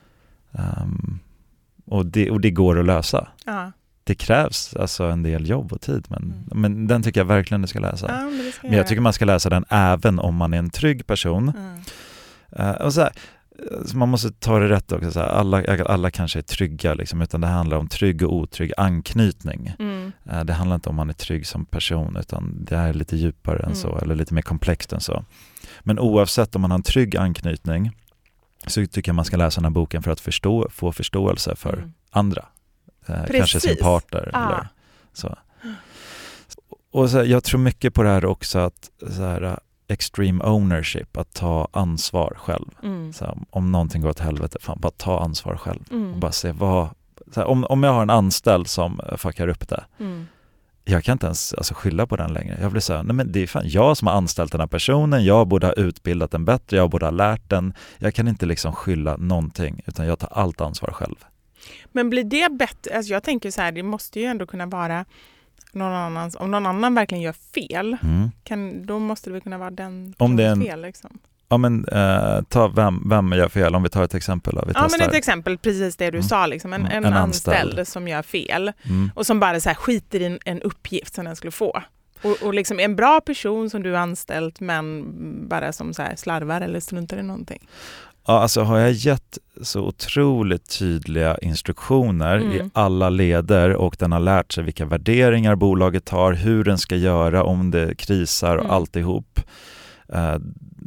[0.53, 1.19] Ehm,
[1.85, 3.27] och, det, och det går att lösa.
[3.45, 3.71] Ja.
[4.03, 6.61] Det krävs alltså en del jobb och tid, men, Mm.
[6.61, 8.05] men den tycker jag verkligen du ska läsa.
[8.09, 8.87] Ja, men ska Men jag göra.
[8.87, 11.51] tycker man ska läsa den även om man är en trygg person.
[12.57, 12.63] Ja.
[12.69, 13.11] Eh, och så här,
[13.85, 17.21] så man måste ta det rätt också, så här, alla, alla kanske är trygga, liksom,
[17.21, 19.73] utan det handlar om trygg och otrygg anknytning.
[19.79, 20.11] Mm.
[20.29, 23.57] Eh, det handlar inte om man är trygg som person, utan det är lite djupare
[23.57, 23.75] än Mm.
[23.75, 25.25] så, eller lite mer komplext än så.
[25.81, 27.91] Men oavsett om man har en trygg anknytning
[28.67, 31.73] så tycker jag man ska läsa den här boken för att förstå, få förståelse för
[31.73, 31.93] Mm.
[32.11, 32.45] andra.
[33.07, 34.45] Eh, kanske sin partner Ah.
[34.47, 34.67] eller
[35.13, 35.35] så.
[36.91, 39.55] Och så här, jag tror mycket på det här också att så här, eh,
[39.87, 42.69] extreme ownership, att ta ansvar själv.
[42.83, 43.13] Mm.
[43.13, 45.79] Så här, om någonting går åt helvete, fan bara ta ansvar själv.
[45.87, 46.19] Och Mm.
[46.19, 46.89] bara se vad,
[47.35, 50.27] om, om jag har en anställd som fuckar upp det, Mm.
[50.89, 52.57] Jag kan inte ens alltså, skylla på den längre.
[52.61, 54.67] Jag blir så här, nej men det är fan jag som har anställt den här
[54.67, 57.73] personen, jag borde ha utbildat den bättre, jag borde ha lärt den.
[57.97, 61.15] Jag kan inte liksom skylla någonting, utan jag tar allt ansvar själv.
[61.91, 62.97] Men blir det bättre?
[62.97, 65.05] Alltså jag tänker så här, det måste ju ändå kunna vara
[65.71, 68.31] någon annans, om någon annan verkligen gör fel, Mm.
[68.43, 70.81] kan, då måste det väl kunna vara den Om det är en- personens fel.
[70.81, 71.19] Liksom.
[71.49, 73.75] Ja men eh, ta vem, vem gör fel?
[73.75, 74.99] Om vi tar ett exempel då, vi Ja testar.
[74.99, 76.27] men ett exempel, precis det du Mm.
[76.29, 76.73] sa, liksom.
[76.73, 76.91] en, Mm.
[76.97, 77.57] en, En anställd.
[77.69, 77.87] anställd.
[77.87, 79.11] som gör fel Mm.
[79.15, 81.81] och som bara så här skiter i en, en uppgift som den skulle få.
[82.21, 85.05] Och, och liksom en bra person som du har anställt men
[85.49, 87.67] bara som så här slarvar eller struntar i någonting.
[88.27, 92.69] Ja, alltså har jag gett så otroligt tydliga instruktioner i Mm.
[92.73, 97.43] alla leder och den har lärt sig vilka värderingar bolaget har, hur den ska göra
[97.43, 98.75] om det krisar och Mm.
[98.75, 99.39] alltihop.
[100.13, 100.35] Eh,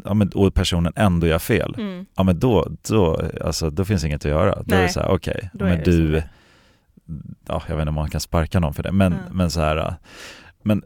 [0.04, 1.74] ja, men, och personen ändå gör fel.
[1.78, 2.06] Mm.
[2.16, 4.54] Ja men då, då, alltså, då finns inget att göra.
[4.54, 6.22] Då är det Nej, så här, okej, då men du,
[7.46, 9.24] ja, jag vet inte om man kan sparka någon för det, men, Mm.
[9.36, 9.94] men så här,
[10.62, 10.82] men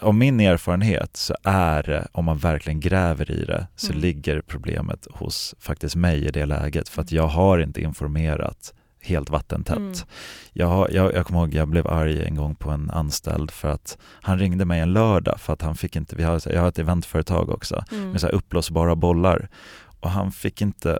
[0.00, 4.00] av min erfarenhet så är det, om man verkligen gräver i det, så Mm.
[4.02, 9.30] ligger problemet hos faktiskt mig i det läget, för att jag har inte informerat helt
[9.30, 9.76] vattentätt.
[9.76, 9.92] Mm.
[10.52, 13.98] Jag, jag, jag kommer ihåg, jag blev arg en gång på en anställd för att
[14.22, 16.78] han ringde mig en lördag för att han fick inte, vi har, jag har ett
[16.78, 18.10] eventföretag också, Mm.
[18.10, 19.48] med så här uppblåsbara bollar
[20.00, 20.98] och han fick inte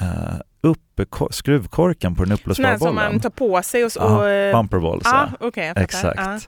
[0.00, 3.12] eh, upp ko- skruvkorken på den uppblåsbara här som bollen.
[3.12, 4.00] man tar på sig och så...
[4.00, 4.66] Ja, och, eh, ah,
[5.04, 5.28] ja.
[5.40, 5.82] okej, jag fattar.
[5.84, 6.20] Exakt.
[6.20, 6.38] Ah.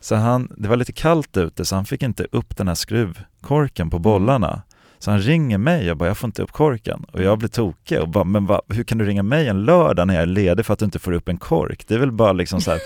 [0.00, 3.90] Så han, det var lite kallt ute så han fick inte upp den här skruvkorken
[3.90, 4.62] på bollarna.
[5.02, 7.04] Så han ringer mig och bara, jag får inte upp korken.
[7.12, 10.06] Och jag blir tokig och bara, men va, hur kan du ringa mig en lördag
[10.06, 11.84] när jag är ledig för att du inte får upp en kork?
[11.88, 12.80] Det är väl bara liksom så här,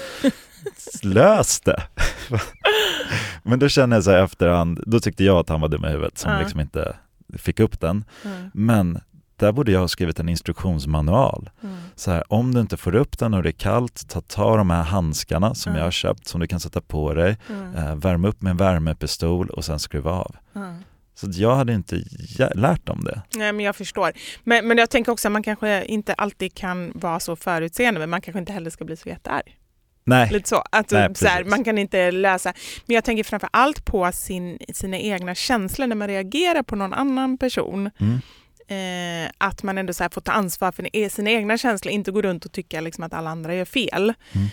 [1.03, 1.83] lös det!
[3.43, 5.89] men då känner jag så här efterhand, då tyckte jag att han var dum i
[5.89, 6.39] huvudet som Ja.
[6.39, 6.97] liksom inte
[7.39, 8.05] fick upp den.
[8.25, 8.51] Mm.
[8.55, 9.01] Men
[9.37, 11.51] där borde jag ha skrivit en instruktionsmanual.
[11.63, 11.77] Mm.
[11.95, 14.71] Så här, om du inte får upp den och det är kallt, ta, ta de
[14.71, 15.79] här handskarna som Mm.
[15.79, 17.75] jag har köpt som du kan sätta på dig, Mm.
[17.75, 20.37] eh, värm upp med en värmepistol och sen skruva av.
[21.21, 22.03] Så jag hade inte
[22.55, 23.23] lärt dem det.
[23.35, 24.13] Nej, men jag förstår.
[24.45, 28.11] Men, men jag tänker också att man kanske inte alltid kan vara så förutseende, men
[28.11, 29.57] man kanske inte heller ska bli så jättearg.
[30.05, 30.63] Nej, Lite så.
[30.73, 32.53] Att, Nej, så här, man kan inte lösa...
[32.87, 36.93] Men jag tänker framför allt på sin, sina egna känslor när man reagerar på någon
[36.93, 37.91] annan person.
[37.99, 38.21] Mm.
[38.69, 42.23] Eh, att man ändå så får ta ansvar för e- sina egna känslor, inte gå
[42.23, 44.15] runt och tycka liksom att alla andra gör fel.
[44.33, 44.47] Mm.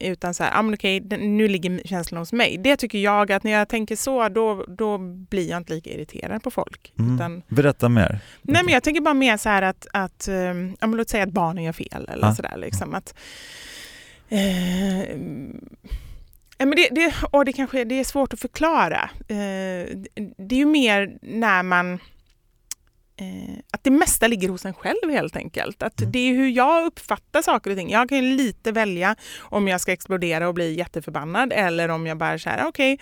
[0.00, 2.58] Eh, utan så här, ah, men okej, nu ligger känslan hos mig.
[2.58, 6.42] Det tycker jag att när jag tänker så, då, då blir jag inte lika irriterad
[6.42, 6.92] på folk.
[6.98, 7.14] Mm.
[7.14, 8.20] Utan, Berätta mer.
[8.42, 11.22] Nej men jag tänker bara mer så här att, att um, ja, men låt säga
[11.24, 12.34] att barnen gör fel eller Ja.
[12.34, 13.14] sådär liksom att
[14.28, 15.00] eh,
[16.58, 19.10] ja, men det, det, och det, kanske, det är svårt att förklara.
[19.28, 19.86] Eh,
[20.36, 21.98] det är ju mer när man
[23.18, 25.82] eh, att det mesta ligger hos en själv helt enkelt.
[25.82, 26.12] Att Mm.
[26.12, 27.90] Det är hur jag uppfattar saker och ting.
[27.90, 32.18] Jag kan ju lite välja om jag ska explodera och bli jätteförbannad eller om jag
[32.18, 32.98] bara säger okej,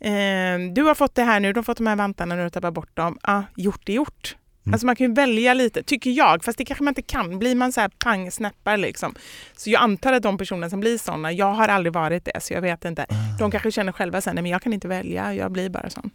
[0.00, 2.50] eh, du har fått det här nu, du har fått de här vantarna, nu du
[2.50, 3.18] tappat bort dem.
[3.22, 4.36] Ah, gjort är gjort.
[4.66, 4.74] Mm.
[4.74, 7.38] Alltså man kan ju välja lite, tycker jag, fast det kanske man inte kan.
[7.38, 9.14] Blir man så här pang snäppar liksom.
[9.56, 12.54] Så jag antar att de personer som blir sådana, jag har aldrig varit det så
[12.54, 13.06] jag vet inte.
[13.38, 16.10] De kanske känner själva sen, nej men jag kan inte välja, jag blir bara sån.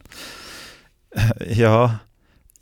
[1.47, 1.91] Ja,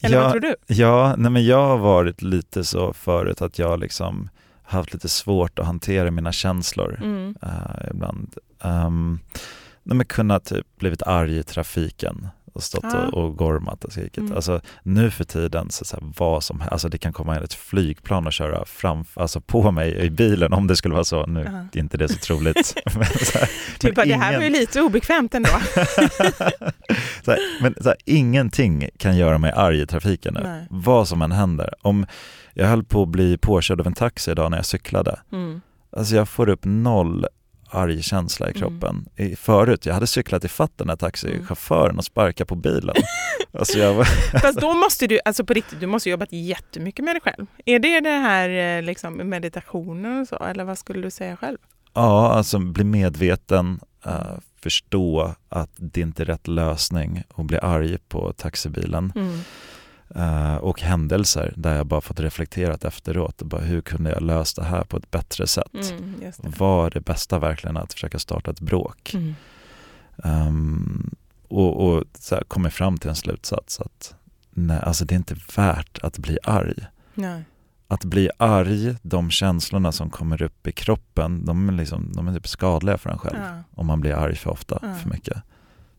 [0.03, 0.55] Eller ja, vad tror du?
[0.67, 4.29] Ja, nej men jag har varit lite så förut att jag liksom
[4.63, 7.35] haft lite svårt att hantera mina känslor Mm.
[7.41, 8.33] eh, ibland.
[8.63, 9.19] Um,
[9.83, 13.07] nej men kunnat typ blivit arg i trafiken och stått Ja.
[13.07, 14.17] och, och gormat och skrikit.
[14.17, 14.33] Mm.
[14.35, 17.53] Alltså nu för tiden, så, så här, vad som alltså det kan komma in ett
[17.53, 21.25] flygplan och köra fram, alltså på mig i bilen om det skulle vara så.
[21.25, 21.51] Nu Ja.
[21.79, 22.73] är inte det så troligt.
[22.95, 23.49] men, så här,
[23.79, 25.49] Typ men att det här ingen- var ju lite obekvämt ändå.
[27.25, 30.39] så här, men så här, ingenting kan göra mig arg i trafiken nu.
[30.43, 30.67] Nej.
[30.69, 31.73] Vad som än händer.
[31.81, 32.05] Om
[32.53, 35.19] jag höll på att bli påkörd av en taxi idag när jag cyklade.
[35.31, 35.61] Mm.
[35.97, 37.25] Alltså jag får upp noll
[37.73, 38.61] arg känsla i Mm.
[38.61, 39.05] kroppen.
[39.15, 42.95] I, förut, jag hade cyklat i den här taxichauffören och sparkat på bilen.
[43.59, 44.05] alltså jag var,
[44.41, 47.45] Fast då måste du, alltså på riktigt, du måste jobbat jättemycket med dig själv.
[47.65, 51.57] Är det det här eh, liksom meditationen och så, eller vad skulle du säga själv?
[51.93, 57.97] ja, alltså bli medveten, eh, förstå att det inte är rätt lösning att bli arg
[57.97, 59.13] på taxibilen.
[59.15, 59.39] Mm.
[60.15, 63.41] Eh, och händelser där jag bara fått reflekterat efteråt.
[63.41, 65.73] Bara, hur kunde jag lösa det här på ett bättre sätt?
[65.91, 66.57] Mm, det.
[66.59, 69.11] Var det bästa verkligen att försöka starta ett bråk?
[69.13, 69.35] Mm.
[70.23, 71.09] Ehm,
[71.47, 74.15] och och så här, kommit fram till en slutsats att
[74.49, 76.85] nej, alltså det är inte värt att bli arg.
[77.13, 77.43] Nej.
[77.87, 82.33] Att bli arg, de känslorna som kommer upp i kroppen, de är, liksom, de är
[82.33, 83.37] typ skadliga för en själv.
[83.43, 83.63] Ja.
[83.75, 84.95] Om man blir arg för ofta, Ja.
[84.95, 85.37] för mycket.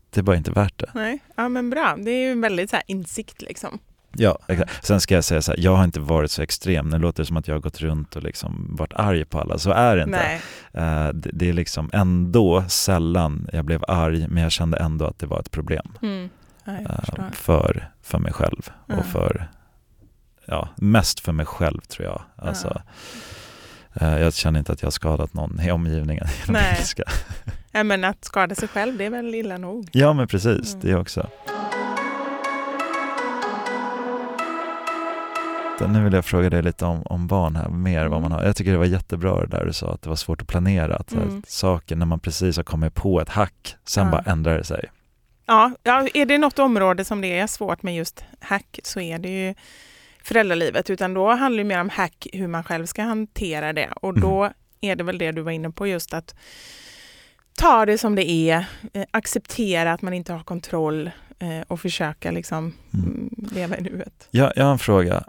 [0.09, 0.91] Det är bara inte värt det.
[0.93, 1.95] Nej, ja men bra.
[1.97, 3.79] Det är ju en väldigt så insikt liksom.
[4.17, 4.85] Ja, exakt.
[4.85, 6.89] Sen ska jag säga så här, jag har inte varit så extrem.
[6.89, 9.57] Nu låter det som att jag har gått runt och liksom varit arg på alla.
[9.57, 10.39] Så är det inte.
[10.73, 15.19] Eh, det, det är liksom ändå sällan jag blev arg, men jag kände ändå att
[15.19, 15.87] det var ett problem.
[16.01, 16.29] Mm.
[16.99, 17.29] Förstår.
[17.33, 18.95] för, för mig själv Ja.
[18.95, 19.47] och för,
[20.45, 22.21] ja, mest för mig själv tror jag.
[22.35, 22.81] Alltså,
[23.93, 26.77] eh, jag känner inte att jag har skadat någon i omgivningen genom Nej.
[26.79, 27.03] ilska.
[27.71, 29.89] Ja, men att skada sig själv, det är väl illa nog.
[29.91, 30.79] Ja men precis, Mm.
[30.87, 31.29] det också.
[35.79, 38.43] Så Nu vill jag fråga dig lite om, om barn här, mer vad man har.
[38.43, 40.95] Jag tycker det var jättebra det där du sa, att det var svårt att planera.
[40.95, 41.43] Att här, Mm.
[41.47, 44.11] Saker när man precis har kommit på ett hack, sen Ja.
[44.11, 44.85] bara ändrar det sig.
[45.45, 49.19] Ja, ja, är det något område som det är svårt med just hack så är
[49.19, 49.55] det ju
[50.23, 50.89] föräldralivet.
[50.89, 53.89] Utan då handlar det mer om hack, hur man själv ska hantera det.
[54.01, 54.51] Och då
[54.81, 56.35] är det väl det du var inne på, just att
[57.57, 62.31] ta det som det är, eh, acceptera att man inte har kontroll eh, och försöka
[62.31, 64.27] liksom mm, leva i nuet.
[64.31, 65.23] Jag, jag har en fråga.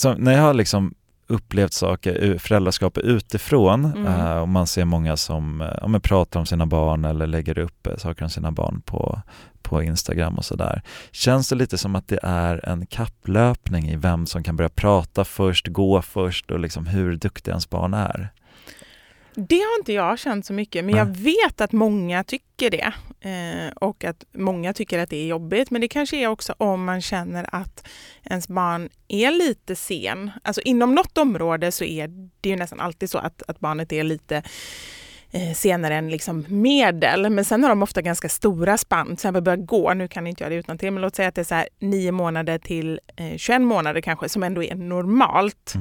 [0.00, 0.94] Så när jag har liksom
[1.26, 4.06] upplevt saker, föräldraskap utifrån Mm.
[4.06, 7.58] eh, och man ser många som eh, ja, men pratar om sina barn eller lägger
[7.58, 9.22] upp eh, saker om sina barn på,
[9.62, 10.82] på Instagram och sådär.
[11.10, 15.24] Känns det lite som att det är en kapplöpning i vem som kan börja prata
[15.24, 18.32] först, gå först och liksom hur duktig ens barn är?
[19.34, 20.98] Det har inte jag känt så mycket, men Nej.
[20.98, 22.92] jag vet att många tycker det.
[23.20, 25.70] Eh, och att många tycker att det är jobbigt.
[25.70, 27.88] Men det kanske är också om man känner att
[28.24, 30.30] ens barn är lite sen.
[30.42, 32.08] Alltså inom något område så är
[32.40, 34.42] det ju nästan alltid så att, att barnet är lite
[35.30, 37.30] eh, senare än liksom medel.
[37.30, 39.06] Men sen har de ofta ganska stora spann.
[39.06, 41.34] Till exempel börja gå, nu kan inte jag det utan till, men låt säga att
[41.34, 45.74] det är så här 9 månader till eh, 21 månader kanske, som ändå är normalt.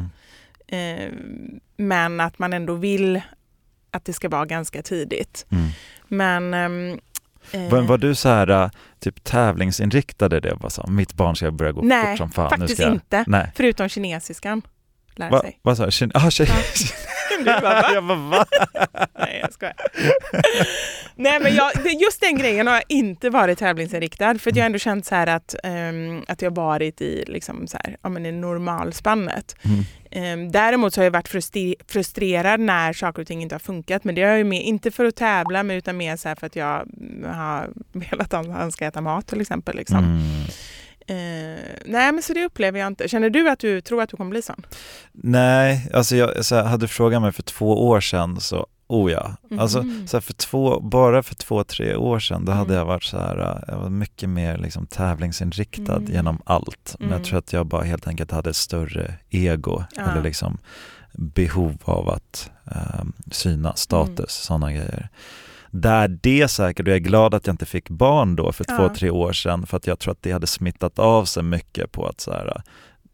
[0.68, 1.12] Eh,
[1.78, 3.22] men att man ändå vill
[3.92, 5.46] att det ska vara ganska tidigt.
[5.52, 5.68] Mm.
[6.08, 6.54] Men...
[7.52, 8.70] eh, Var, var du så här eh,
[9.00, 10.56] typ tävlingsinriktad i det?
[10.56, 12.46] Bara så, mitt barn ska börja gå Nej, fort som fan.
[12.46, 12.94] nu faktiskt ska jag...
[12.94, 13.24] inte.
[13.28, 13.52] Nej.
[13.56, 14.62] Förutom kinesiskan.
[15.16, 15.60] Lära Va, sig.
[15.62, 15.90] vad sa du?
[15.90, 16.48] Kin- ah, tjej.
[17.46, 17.92] Du bara, va?
[17.94, 18.46] jag bara, va?
[19.20, 19.76] Nej, jag skojar.
[21.16, 21.72] Nej, men jag,
[22.02, 24.40] just den grejen har jag inte varit tävlingsinriktad.
[24.40, 27.78] För jag har ändå känt så här att, ehm, att jag varit i, liksom så
[27.84, 29.56] här, ja, men i normalspannet.
[29.62, 29.86] Mm.
[30.12, 34.04] Ehm, däremot så har jag varit frustri- frustrerad när saker och ting inte har funkat.
[34.04, 36.48] Men det har jag ju med, inte för att tävla, men utan mer så för
[36.48, 36.86] att jag
[37.26, 39.76] har velat att han ska äta mat till exempel.
[39.76, 39.98] Liksom.
[39.98, 40.22] Mm.
[41.10, 43.07] Eh, nej, men så det upplever jag inte.
[43.07, 44.66] Känner du att du tror att du kommer bli sån?
[45.12, 49.36] Nej, alltså jag så här, hade frågat mig för två år sedan så, oh ja.
[49.60, 50.07] Alltså Mhm.
[50.07, 52.78] så här, för två, bara för två, tre år sedan då hade Mm.
[52.78, 56.12] jag varit så här, äh, jag var mycket mer liksom tävlingsinriktad Mm.
[56.12, 56.95] genom allt.
[56.99, 57.20] Men Mm.
[57.20, 60.01] jag tror att jag bara helt enkelt hade ett större ego Ja.
[60.12, 60.57] eller liksom
[61.14, 62.51] behov av att
[62.99, 64.28] um, syna status, Mm.
[64.28, 65.10] sådana grejer.
[65.72, 68.78] Där det säkert, och jag är glad att jag inte fick barn då för Ja.
[68.78, 71.92] två, tre år sedan för att jag tror att det hade smittat av sig mycket
[71.92, 72.62] på att så här,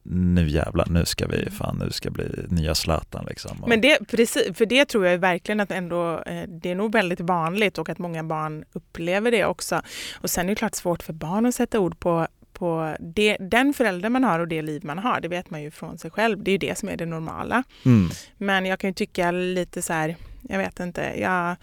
[0.09, 3.63] nu jävlar, nu ska vi, fan nu ska bli nya Zlatan liksom.
[3.67, 7.19] Men det, precis, för det tror jag verkligen att ändå, eh, det är nog väldigt
[7.19, 9.81] vanligt och att många barn upplever det också.
[10.13, 13.73] Och sen är det klart svårt för barn att sätta ord på på det, den
[13.73, 16.43] förälder man har och det liv man har, det vet man ju från sig själv.
[16.43, 17.63] Det är ju det som är det normala.
[17.85, 18.09] Mm.
[18.37, 20.15] Men jag kan ju tycka lite så här,
[20.49, 21.55] jag vet inte, jag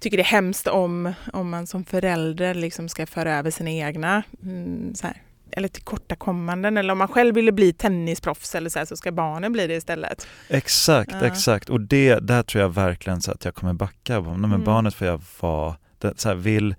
[0.00, 4.22] tycker det är hemskt om, om man som förälder liksom ska föra över sina egna
[4.42, 5.16] mm, så här,
[5.50, 9.52] eller tillkortakommanden eller om man själv ville bli tennisproffs eller så här, så ska barnen
[9.52, 10.26] bli det istället.
[10.48, 11.26] Exakt, Ja.
[11.26, 11.68] exakt.
[11.70, 14.20] Och det, där tror jag verkligen så att jag kommer backa.
[14.20, 14.64] Men Mm.
[14.64, 16.74] Barnet får jag vara, det, så här, vill,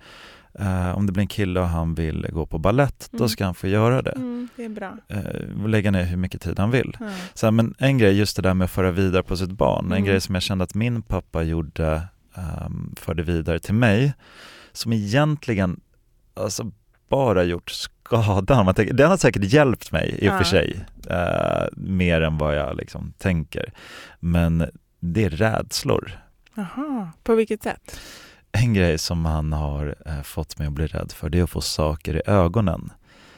[0.59, 3.29] eh, om det blir en kille och han vill gå på ballett, då Mm.
[3.29, 4.11] ska han få göra det.
[4.11, 4.97] Mm, det är bra.
[5.07, 6.97] Eh, lägga ner hur mycket tid han vill.
[6.99, 7.09] Ja.
[7.33, 9.85] Så här, men en grej, just det där med att föra vidare på sitt barn,
[9.85, 10.03] en Mm.
[10.05, 12.01] grej som jag kände att min pappa gjorde,
[12.37, 14.13] um, förde vidare till mig,
[14.71, 15.79] som egentligen
[16.33, 16.71] alltså,
[17.09, 18.63] bara gjort skada.
[18.63, 20.37] Man tänker, den har säkert hjälpt mig i och Ja.
[20.37, 23.73] för sig, eh, mer än vad jag liksom tänker.
[24.19, 24.69] Men
[24.99, 26.11] det är rädslor.
[26.55, 27.99] Jaha, på vilket sätt?
[28.51, 31.49] En grej som han har eh, fått mig att bli rädd för, det är att
[31.49, 32.91] få saker i ögonen.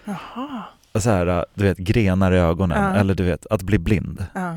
[0.06, 0.64] Jaha.
[0.96, 3.00] Så här, eh, du vet, grenar i ögonen, Ja.
[3.00, 4.26] eller du vet, att bli blind.
[4.34, 4.56] Ja.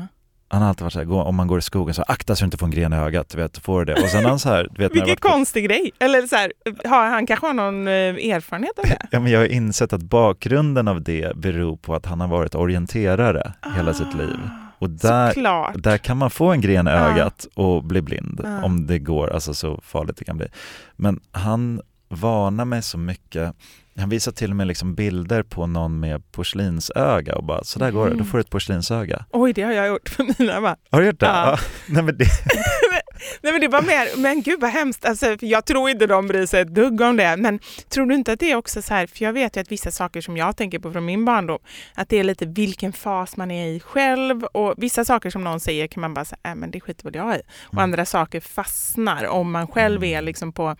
[0.53, 2.41] Han har alltid varit så här, gå, om man går i skogen så akta så
[2.43, 4.01] du inte får en gren i ögat, du vet, får du det.
[4.01, 5.91] Och sen han så här, du vet, Vilken på- konstig grej!
[5.99, 6.53] Eller så här,
[6.89, 8.97] har, han kanske har någon eh, erfarenhet av det?
[9.11, 12.55] Ja, men jag har insett att bakgrunden av det beror på att han har varit
[12.55, 14.39] orienterare hela sitt liv.
[14.79, 15.73] Och där, Såklart.
[15.75, 16.95] där kan man få en gren i Ja.
[16.97, 18.63] ögat och bli blind, Ja.
[18.63, 20.47] om det går, alltså så farligt det kan bli.
[20.95, 23.53] Men han varnar mig så mycket
[23.97, 27.91] Han visar till och med liksom bilder på någon med porslinsöga och bara, så där
[27.91, 28.25] går det, då Mm.
[28.27, 29.25] får du ett porslinsöga.
[29.31, 30.75] Oj, det har jag gjort för mina va?
[30.91, 31.25] Har du gjort det?
[31.25, 31.57] Ja.
[31.87, 32.25] Nej, men det
[33.41, 35.05] Nej men det var mer, men gud vad hemskt.
[35.05, 37.37] Alltså, jag tror inte de bryr sig ett dugg om det.
[37.37, 39.71] Men tror du inte att det är också så här, för jag vet ju att
[39.71, 41.59] vissa saker som jag tänker på från min barndom,
[41.95, 45.59] att det är lite vilken fas man är i själv och vissa saker som någon
[45.59, 47.41] säger kan man bara säga, äh, men det skiter väl jag i.
[47.67, 47.83] Och Mm.
[47.83, 50.75] andra saker fastnar om man själv är liksom på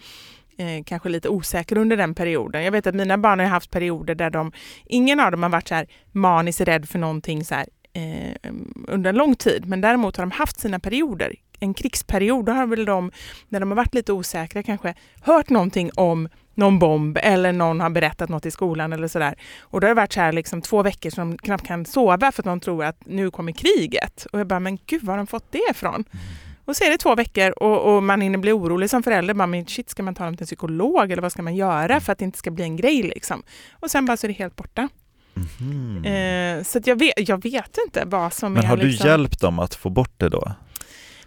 [0.64, 2.64] Eh, kanske lite osäker under den perioden.
[2.64, 4.52] Jag vet att mina barn har haft perioder där de,
[4.86, 8.52] ingen av dem har varit så här maniskt rädd för någonting så här, eh,
[8.88, 11.36] under en lång tid, men däremot har de haft sina perioder.
[11.60, 13.12] En krigsperiod, då har väl de,
[13.50, 17.90] när de har varit lite osäkra, kanske hört någonting om någon bomb eller någon har
[17.90, 19.36] berättat något i skolan eller sådär.
[19.60, 22.32] Och då har det varit så här liksom två veckor som de knappt kan sova
[22.32, 24.28] för att de tror att nu kommer kriget.
[24.32, 25.94] Och jag bara, men gud var har de fått det ifrån?
[25.96, 26.26] Mm.
[26.66, 29.34] Och så är det två veckor och, och man hinner bli orolig som förälder.
[29.34, 32.00] Bara, men shit, ska man ta dem till en psykolog eller vad ska man göra
[32.00, 33.04] för att det inte ska bli en grej?
[33.04, 33.44] Liksom.
[33.80, 34.90] Och sen bara så är det helt borta.
[35.34, 36.06] Mhm.
[36.06, 38.68] Eh, så jag, vet, jag vet inte vad som Men är...
[38.68, 39.08] har du liksom...
[39.10, 40.52] hjälpt dem att få bort det då?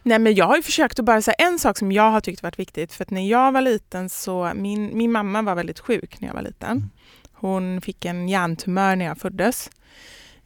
[0.03, 2.43] Nej, men jag har ju försökt att bara säga en sak som jag har tyckt
[2.43, 2.93] varit viktigt.
[2.93, 6.35] För att när jag var liten så, min, min mamma var väldigt sjuk när jag
[6.35, 6.91] var liten.
[7.33, 9.71] Hon fick en hjärntumör när jag föddes.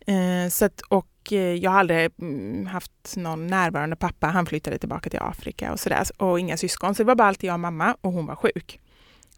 [0.07, 4.27] Eh, så att, och eh, jag har aldrig mm, haft någon närvarande pappa.
[4.27, 6.07] Han flyttade tillbaka till Afrika och sådär.
[6.17, 6.95] Och inga syskon.
[6.95, 8.81] Så det var bara alltid jag och mamma och hon var sjuk.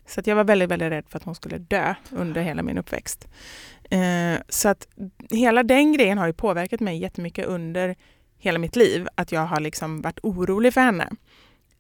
[0.06, 2.78] Så att jag var väldigt, väldigt rädd för att hon skulle dö under hela min
[2.78, 3.28] uppväxt.
[3.90, 4.88] Eh, så att
[5.30, 7.96] hela den grejen har ju påverkat mig jättemycket under
[8.38, 9.08] hela mitt liv.
[9.14, 11.10] Att jag har liksom varit orolig för henne.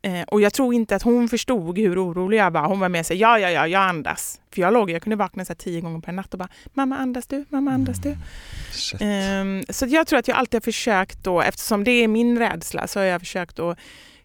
[0.02, 2.66] Eh, och jag tror inte att hon förstod hur orolig jag var.
[2.66, 4.40] Hon var med sig, ja, ja, ja, jag andas.
[4.54, 7.26] För jag låg, jag kunde vakna så tio gånger per natt och bara, mamma andas
[7.26, 8.16] du, mamma andas du.
[8.70, 9.00] Shit.
[9.00, 12.38] Ehm, så att jag tror att jag alltid har försökt då, eftersom det är min
[12.38, 13.74] rädsla, så har jag försökt då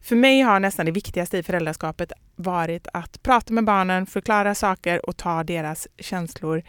[0.02, 5.10] för mig har nästan det viktigaste i föräldraskapet varit att prata med barnen, förklara saker
[5.10, 6.64] och ta deras känslor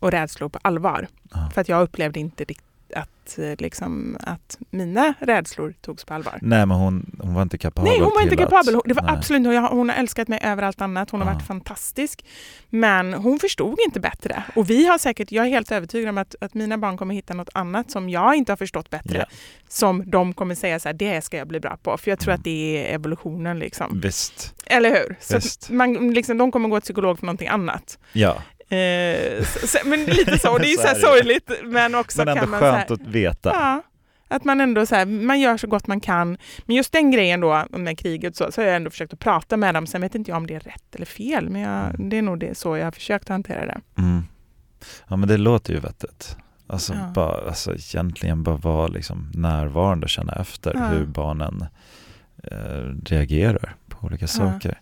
[0.00, 1.08] och rädslor på allvar.
[1.30, 1.50] Ja.
[1.54, 2.64] För att jag upplevde inte rikt-
[2.96, 6.38] att, eh, liksom, att mina rädslor togs på allvar.
[6.42, 8.80] Nej men hon, hon var inte kapabel Nej, hon var inte att- kapabel.
[8.84, 9.14] Det var Nej.
[9.16, 11.10] absolut, jag, hon har älskat mig över allt annat.
[11.10, 11.34] Hon har Ja.
[11.34, 12.24] varit fantastisk.
[12.70, 14.44] Men hon förstod inte bättre.
[14.56, 17.34] Och vi har säkert, jag är helt övertygad om att, att mina barn kommer hitta
[17.34, 19.18] något annat som jag inte har förstått bättre.
[19.18, 19.36] Ja.
[19.68, 21.98] Som de kommer säga så här, det ska jag bli bra på.
[21.98, 22.40] För jag tror Mm.
[22.40, 22.50] att det
[22.90, 24.00] är evolutionen liksom.
[24.02, 25.16] Visst, Eller hur?
[25.34, 25.70] Visst.
[25.70, 27.98] man, liksom, de kommer gå till psykolog för någonting annat.
[28.12, 28.36] ja.
[28.68, 31.50] Eh, så, men lite så, Men det är ju så här sorgligt.
[31.64, 33.50] Men också Men ändå kan man så här, skönt att veta.
[33.54, 33.82] Ja,
[34.28, 36.36] att man ändå så här, man gör så gott man kan.
[36.66, 39.56] Men just den grejen då, med kriget så, så har jag ändå försökt att prata
[39.56, 39.86] med dem.
[39.86, 42.38] Sen vet inte jag om det är rätt eller fel, men jag, det är nog
[42.40, 43.80] det, så jag har försökt hantera det.
[43.98, 44.22] Mm.
[45.08, 46.36] Ja men det låter ju vettigt.
[46.66, 47.10] Alltså, Ja.
[47.14, 50.86] bara, alltså egentligen bara vara liksom närvarande och känna efter Ja.
[50.86, 51.64] hur barnen
[52.44, 52.56] eh,
[53.04, 53.74] reagerar
[54.04, 54.78] olika saker.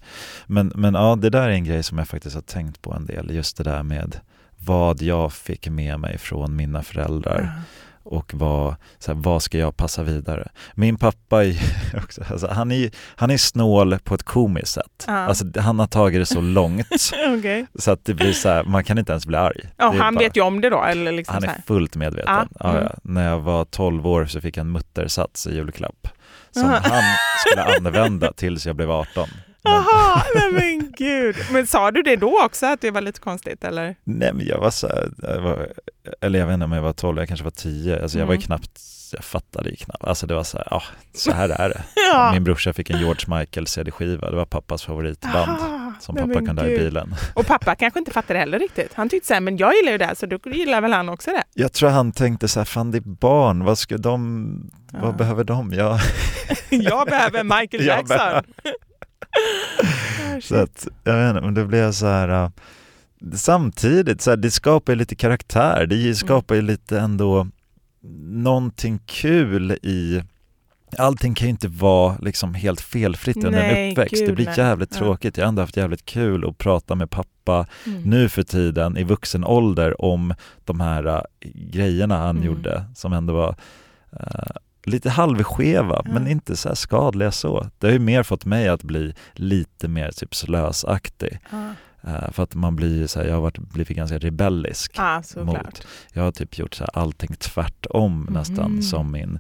[0.47, 3.07] Men, men ja, det där är en grej som jag faktiskt har tänkt på en
[3.07, 3.31] del.
[3.35, 4.17] Just det där med
[4.59, 7.53] vad jag fick med mig från mina föräldrar
[8.05, 10.49] och vad, så här, vad ska jag passa vidare?
[10.75, 11.57] Min pappa är
[12.05, 15.05] också, alltså, han, är, han är snål på ett komiskt sätt.
[15.07, 15.13] Ja.
[15.13, 16.87] Alltså, han har tagit det så långt
[17.39, 17.67] Okej.
[17.75, 19.61] så att det blir så här, man kan inte ens bli arg.
[19.79, 22.35] Är han bara- vet ju om det då, eller liksom han är fullt medveten.
[22.35, 22.83] Ja, Ja, mm.
[22.83, 22.99] ja.
[23.03, 26.09] När jag var 12 år så fick jag en muttersats i julklapp
[26.53, 26.81] som Aha.
[26.83, 27.03] han
[27.47, 29.29] skulle använda tills jag blev 18.
[29.65, 31.37] Men, Jaha, nej men gud.
[31.53, 33.97] Men sa du det då också, att det var lite konstigt eller?
[34.05, 35.69] nej men jag var så här, jag var,
[36.21, 38.35] eller jag vet inte om jag var 12, jag kanske var 10, alltså jag var
[38.35, 38.47] ju Mm.
[38.47, 38.81] knappt,
[39.13, 40.83] jag fattade ju knappt, alltså det var så här, ja,
[41.15, 41.83] så här är det.
[42.13, 42.33] Ja.
[42.33, 46.47] Min brorsa fick en George Michael CD-skiva, det var pappas favoritband Aha, som pappa men
[46.47, 47.15] kunde ha i bilen.
[47.35, 48.95] Och pappa kanske inte fattade heller riktigt.
[48.95, 51.09] Han tyckte så här, men jag gillar ju det här, så då gillar väl han
[51.09, 51.43] också det.
[51.55, 55.13] Jag tror han tänkte så här, fan det är barn, vad ska de, vad Ja.
[55.13, 55.73] behöver de?
[55.73, 55.99] Jag,
[56.71, 58.17] Jag behöver Michael Jackson.
[58.17, 58.45] behöver-
[60.37, 60.41] Ah.
[60.41, 62.51] Så att, jag vet inte, men då blir jag så här äh,
[63.35, 66.15] Samtidigt, så här, det skapar ju lite karaktär, det Mm.
[66.15, 67.49] skapar ju lite ändå
[68.23, 70.23] någonting kul i
[70.99, 74.47] Allting kan ju inte vara liksom helt felfritt under Nej, en uppväxt, det gud, blir
[74.47, 74.55] nej.
[74.59, 74.99] jävligt Ja.
[74.99, 75.37] tråkigt.
[75.37, 78.03] Jag har ändå haft jävligt kul att prata med pappa Mm.
[78.03, 80.35] nu för tiden i vuxen ålder om
[80.65, 81.21] de här äh,
[81.55, 82.47] grejerna han Mm.
[82.47, 83.57] gjorde som ändå var
[84.21, 86.13] äh, lite halvskeva Ja.
[86.13, 87.71] men inte så skadliga så.
[87.79, 91.39] Det har ju mer fått mig att bli lite mer typ slösaktig.
[92.05, 94.93] Eh, för att man blir så här, jag har varit, blivit ganska rebellisk.
[94.99, 95.23] ah.
[95.37, 95.87] Mot.
[96.13, 98.83] Jag har typ gjort så här, allting tvärtom nästan Mhm.
[98.83, 99.39] som min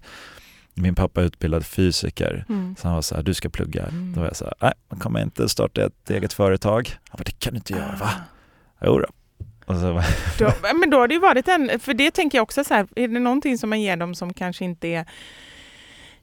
[0.75, 2.77] min pappa är utbildad fysiker, Mm.
[2.79, 3.83] så han var så här, du ska plugga.
[3.83, 4.13] Mm.
[4.15, 6.89] Då var jag så här, nej, man kommer inte starta ett eget företag.
[7.09, 8.11] Han bara, det kan du inte göra va?
[8.81, 8.85] Ah.
[8.87, 9.07] Jo då.
[9.67, 10.05] Och så var,
[10.39, 12.87] Då, men då har det ju varit en, för det tänker jag också så här,
[12.97, 15.07] är det någonting som man ger dem som kanske inte är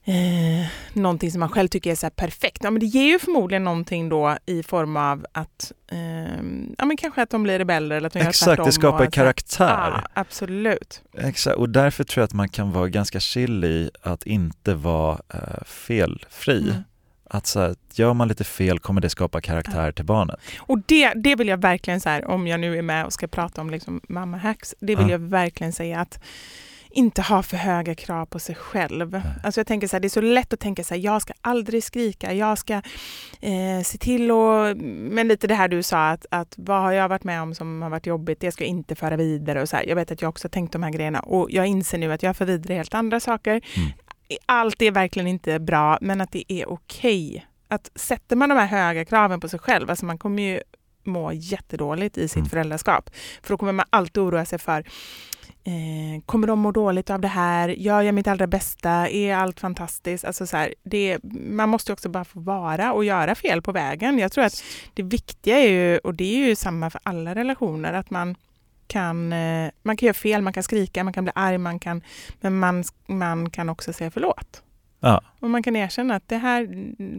[0.03, 2.63] eh, någonting som man själv tycker är så perfekt.
[2.63, 5.99] Ja, men det ger ju förmodligen någonting då i form av att eh,
[6.77, 9.07] ja, men kanske att de blir rebeller eller att de gör Exakt, tvärtom det skapar
[9.07, 9.91] och karaktär.
[9.95, 11.01] Ja, absolut.
[11.17, 15.19] Exakt, och därför tror jag att man kan vara ganska chill i att inte vara
[15.33, 16.61] eh, felfri.
[16.61, 16.83] Mm.
[17.31, 20.39] Att så här, gör man lite fel kommer det skapa karaktär till barnet.
[20.59, 23.27] Och det, det vill jag verkligen så här, om jag nu är med och ska
[23.27, 25.11] prata om liksom mamma hacks, det vill Ja.
[25.11, 26.19] jag verkligen säga att
[26.91, 29.21] inte ha för höga krav på sig själv.
[29.43, 31.33] Alltså jag tänker så här, det är så lätt att tänka så här, jag ska
[31.41, 32.73] aldrig skrika, jag ska
[33.41, 37.09] eh, se till och, men lite det här du sa att, att vad har jag
[37.09, 39.75] varit med om som har varit jobbigt, det ska jag inte föra vidare och så
[39.75, 39.83] här.
[39.83, 42.23] Jag vet att jag också har tänkt de här grejerna och jag inser nu att
[42.23, 43.51] jag för vidare helt andra saker.
[43.51, 43.89] Mm.
[44.45, 47.45] Allt är verkligen inte bra, men att det är okej.
[47.67, 50.61] Att sätter man de här höga kraven på sig själv, alltså man kommer ju
[51.03, 52.49] må jättedåligt i sitt Mm.
[52.49, 53.09] föräldraskap.
[53.41, 54.83] För då kommer man alltid oroa sig för
[55.70, 57.70] Eh, kommer de må dåligt av det här?
[57.70, 59.09] Gör jag mitt allra bästa?
[59.09, 60.26] Är allt fantastiskt?
[60.26, 64.20] Alltså så här, det, man måste också bara få vara och göra fel på vägen.
[64.20, 64.63] Jag tror att
[64.93, 68.36] det viktiga är ju, och det är ju samma för alla relationer, att man
[68.88, 72.01] kan, eh, man kan göra fel, man kan skrika, man kan bli arg, man kan,
[72.41, 74.63] men man, man kan också säga förlåt.
[74.99, 75.21] Ja.
[75.39, 76.67] Och man kan erkänna att det här,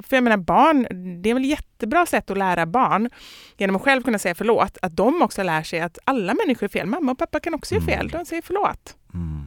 [0.02, 0.86] för jag menar barn,
[1.22, 3.10] det är väl jättebra sätt att lära barn
[3.56, 6.68] genom att själv kunna säga förlåt, att de också lär sig att alla människor är
[6.68, 6.86] fel.
[6.86, 8.96] Mamma och pappa kan också göra fel, de säger förlåt.
[9.14, 9.46] Mm.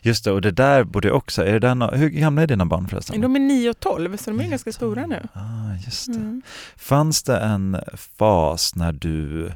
[0.00, 2.88] Just det, och det där borde också, är det där, hur gamla är dina barn
[2.88, 3.20] förresten?
[3.20, 5.22] De är 9 och 12, så de är ganska stora nu.
[5.32, 6.18] Ah, just det.
[6.18, 6.42] Mm.
[6.76, 7.76] Fanns det en
[8.18, 9.52] fas när du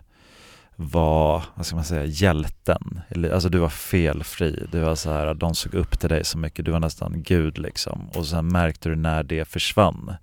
[0.80, 3.00] var, vad ska man säga, hjälten?
[3.32, 6.64] Alltså du var felfri, du var så här, de såg upp till dig så mycket,
[6.64, 8.08] du var nästan gud liksom.
[8.14, 10.14] Och sen märkte du när det försvann.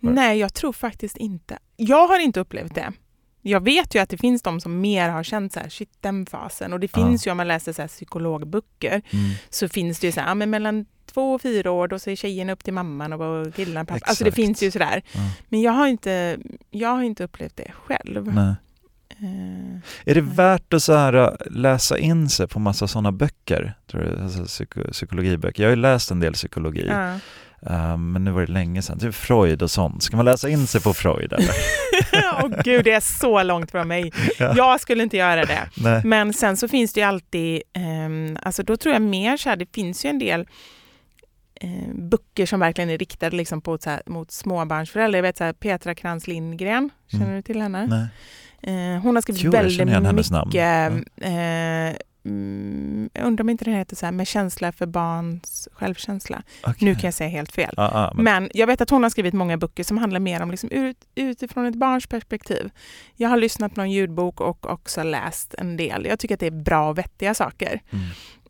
[0.00, 1.58] Nej, jag tror faktiskt inte.
[1.76, 2.92] Jag har inte upplevt det.
[3.42, 6.26] Jag vet ju att det finns de som mer har känt så här, shit den
[6.26, 6.72] fasen.
[6.72, 7.06] Och det Ja.
[7.06, 9.30] finns ju om man läser så här psykologböcker Mm.
[9.50, 12.16] så finns det ju så här, ja, men mellan två och fyra år då ser
[12.16, 14.00] tjejen upp till mamman och killarna pappa.
[14.06, 14.46] Alltså det Exakt.
[14.46, 15.02] finns ju sådär.
[15.12, 15.20] Ja.
[15.48, 16.38] Men jag har inte,
[16.70, 18.34] jag har inte upplevt det själv.
[18.34, 18.54] Nej.
[19.22, 19.78] Eh,
[20.10, 23.74] Är det värt att så här, äh, läsa in sig på massa sådana böcker?
[23.90, 24.22] Tror du?
[24.22, 25.62] Alltså, psyko- psykologiböcker.
[25.62, 27.12] Jag har ju läst en del psykologi, ja.
[27.70, 28.98] eh, men nu var det länge sedan.
[28.98, 30.02] Typ Freud och sånt.
[30.02, 31.50] Ska man läsa in sig på Freud eller?
[32.44, 34.12] Åh gud, det är så långt från mig.
[34.38, 34.54] Ja.
[34.56, 35.68] Jag skulle inte göra det.
[35.76, 36.02] Nej.
[36.04, 39.56] Men sen så finns det ju alltid, ehm, alltså då tror jag mer så här,
[39.56, 40.46] det finns ju en del
[41.60, 45.18] eh, böcker som verkligen är riktade liksom på, så här, mot småbarnsföräldrar.
[45.18, 47.36] Jag vet så här, Petra Krantz Lindgren, känner Mm.
[47.36, 47.86] du till henne?
[47.86, 48.06] Nej.
[48.62, 50.48] Eh, hon har skrivit Jo, väldigt hennes namn.
[50.48, 55.68] mycket, eh, mm, jag undrar om inte den heter så här, med känsla för barns
[55.72, 56.42] självkänsla.
[56.62, 56.74] Okej.
[56.88, 57.74] Nu kan jag säga helt fel.
[57.76, 60.42] Ja, ja, men, Men jag vet att hon har skrivit många böcker som handlar mer
[60.42, 62.70] om liksom ut, utifrån ett barns perspektiv.
[63.16, 66.04] Jag har lyssnat på någon ljudbok och också läst en del.
[66.04, 67.80] Jag tycker att det är bra och vettiga saker.
[67.90, 68.04] mm.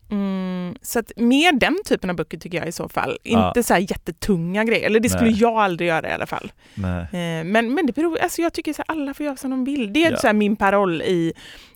[0.09, 3.17] Mm, så att mer den typen av böcker tycker jag i så fall.
[3.23, 3.47] Ja.
[3.47, 5.39] Inte så här jättetunga grejer, eller det skulle Nej.
[5.39, 6.51] jag aldrig göra i alla fall.
[6.77, 9.65] Eh, men, men det beror, alltså jag tycker så här, alla får göra som de
[9.65, 9.93] vill.
[9.93, 10.17] Det är Ja.
[10.17, 11.33] så min paroll i,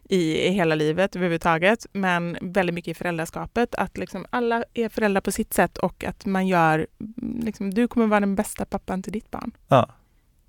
[0.10, 3.76] i hela livet överhuvudtaget, men väldigt mycket i föräldraskapet.
[3.76, 7.88] Att liksom alla är föräldrar på sitt sätt och att man gör, mm, liksom, du
[7.88, 9.52] kommer vara den bästa pappan till ditt barn.
[9.68, 9.90] Ja.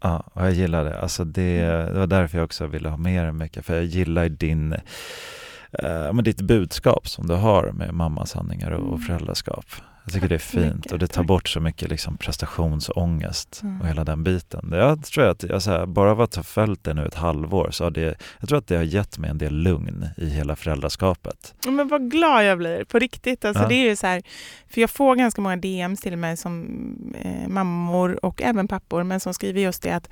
[0.05, 1.01] Ja, och jag gillar det.
[1.01, 1.59] Alltså det,
[1.93, 4.74] det var därför jag också ville ha med det mycket, för jag gillar din,
[5.78, 9.00] eh, men ditt budskap som du har med mammasanningar och, och Mm.
[9.00, 9.64] föräldraskap.
[10.04, 11.26] Jag tycker det är Tack fint mycket, och det tar tack.
[11.26, 13.80] bort så mycket liksom prestationsångest Mm.
[13.80, 14.68] och hela den biten.
[14.72, 17.68] Jag tror att, jag, så här, bara av att ha följt det nu ett halvår
[17.70, 20.56] så har det, jag tror att det har gett mig en del lugn i hela
[20.56, 21.54] föräldraskapet.
[21.66, 23.44] Men vad glad jag blir, på riktigt.
[23.44, 23.68] Alltså Ja.
[23.68, 24.22] det är så här,
[24.68, 26.66] för jag får ganska många DMs till mig som
[27.22, 30.08] eh, mammor och även pappor, men som skriver just det att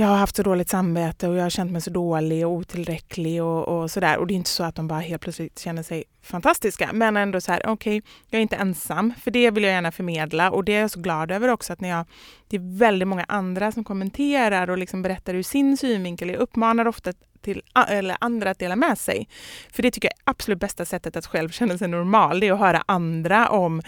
[0.00, 3.42] jag har haft så dåligt samvete och jag har känt mig så dålig och otillräcklig
[3.42, 4.18] och, och sådär.
[4.18, 7.40] Och det är inte så att de bara helt plötsligt känner sig fantastiska, men ändå
[7.40, 10.74] så här, okej, jag är inte ensam, för det vill jag gärna förmedla och det
[10.74, 12.06] är jag så glad över också att när jag,
[12.48, 16.28] det är väldigt många andra som kommenterar och liksom berättar ur sin synvinkel.
[16.28, 19.28] Jag uppmanar ofta till eller andra att dela med sig.
[19.72, 22.40] För det tycker jag är absolut bästa sättet att själv känna sig normal.
[22.40, 23.82] Det är att höra andra om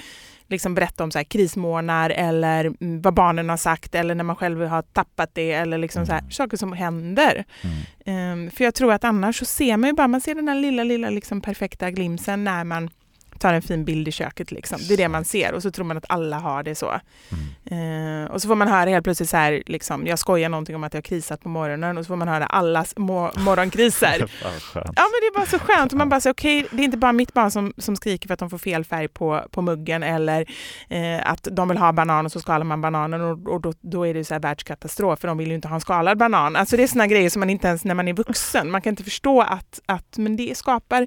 [0.51, 4.37] liksom berätta om så här krismånar eller mm, vad barnen har sagt eller när man
[4.37, 6.31] själv har tappat det eller liksom så här, Mm.
[6.31, 7.45] saker som händer.
[7.63, 7.77] Mm.
[8.45, 10.55] Ehm, för jag tror att annars så ser man ju bara, man ser den här
[10.55, 12.91] lilla, lilla liksom perfekta glimsen när man
[13.41, 14.53] tar en fin bild i köket.
[14.53, 14.79] Liksom.
[14.89, 17.01] Det är det man ser och så tror man att alla har det så.
[17.67, 18.25] Mm.
[18.25, 20.85] Eh, och så får man höra helt plötsligt så här, liksom, jag skojar någonting om
[20.85, 24.31] att jag har krisat på morgonen och så får man höra allas mo- morgonkriser.
[24.75, 25.93] Ja men det är bara så skönt.
[25.93, 28.35] Och man bara säger okej, det är inte bara mitt barn som, som skriker för
[28.35, 30.47] att de får fel färg på, på muggen eller
[30.89, 34.07] eh, att de vill ha banan och så skalar man bananen och, och då, då
[34.07, 36.57] är det så här världskatastrof för de vill ju inte ha en skalad banan.
[36.57, 38.91] Alltså det är såna grejer som man inte ens när man är vuxen, man kan
[38.91, 41.07] inte förstå att, att men det skapar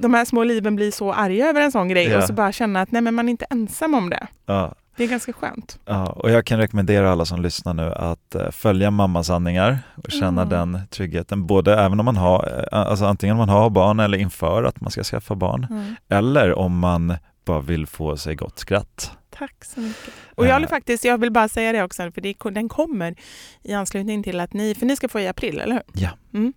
[0.00, 2.18] de här små liven blir så arga över en sån grej Ja.
[2.18, 4.26] och så bara känna att nej men man är inte ensam om det.
[4.46, 5.78] Ja, Det är ganska skönt.
[5.84, 10.42] ja, och jag kan rekommendera alla som lyssnar nu att eh, följa mammasanningar och känna
[10.42, 10.48] Mm.
[10.48, 14.18] den tryggheten, både även om man har, eh, alltså antingen om man har barn eller
[14.18, 15.94] inför att man ska skaffa barn, Mm.
[16.08, 19.12] eller om man bara vill få sig gott skratt.
[19.30, 20.14] Tack så mycket.
[20.34, 20.54] Och jag, Eh.
[20.54, 23.14] håller faktiskt, jag vill bara säga det också, för det, den kommer
[23.62, 25.82] i anslutning till att ni, för ni ska få i april, eller hur?
[26.02, 26.10] Ja.
[26.34, 26.52] Mm.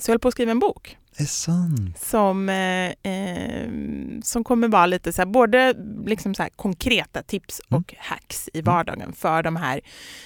[0.00, 1.98] Så jag håller på att skriva en bok är sant.
[1.98, 3.68] som, eh, eh,
[4.22, 5.74] som kommer vara lite så här, både
[6.06, 7.78] liksom så här konkreta tips Mm.
[7.80, 9.80] och hacks i vardagen för de här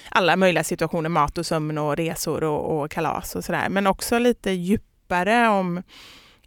[0.09, 3.69] alla möjliga situationer, mat och sömn och resor och, och kalas och sådär.
[3.69, 5.77] Men också lite djupare om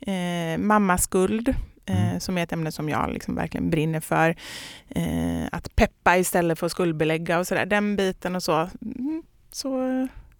[0.00, 1.48] eh, mammaskuld,
[1.86, 2.20] eh, Mm.
[2.20, 4.36] som är ett ämne som jag liksom verkligen brinner för.
[4.88, 8.52] Eh, att peppa istället för att skuldbelägga och sådär, den biten och så.
[8.82, 9.68] Mm, så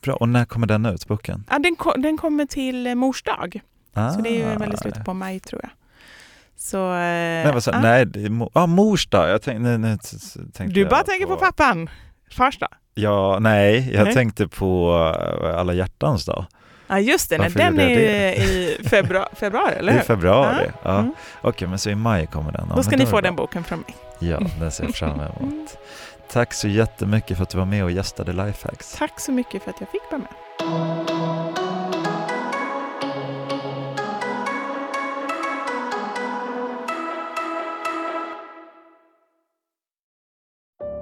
[0.01, 1.45] Bra, och när kommer den ut, boken?
[1.51, 3.61] ja, den, ko- den kommer till eh, mors dag.
[3.95, 4.59] Så det är ju Ah.
[4.59, 5.71] väl i slutet på maj tror jag.
[6.57, 7.81] Så, eh, Nej, vad sa, ja.
[7.81, 9.29] nej, det är mo- ah, mors dag.
[9.31, 11.91] Jag tänkte, nu, nu, t- t- tänkte Du jag bara tänker på pappan.
[12.31, 12.69] Fars dag.
[12.95, 14.15] Ja, nej, jag Nej.
[14.15, 14.95] tänkte på
[15.45, 16.45] eh, alla hjärtans dag.
[16.87, 20.03] Ja just det, nej, den jag är ju i februari, februari eller I hur?
[20.03, 20.65] februari.
[20.67, 20.73] Ja.
[20.83, 20.99] Ja.
[20.99, 21.15] Mm.
[21.43, 22.67] Okej, men så i maj kommer den.
[22.71, 23.95] Ja, Då ska ni är få det den boken från mig.
[24.31, 25.77] Ja, den ser jag fram emot.
[26.33, 28.95] Tack så jättemycket för att du var med och gästade Lifehacks.
[28.99, 31.44] Tack så mycket för att jag fick vara med.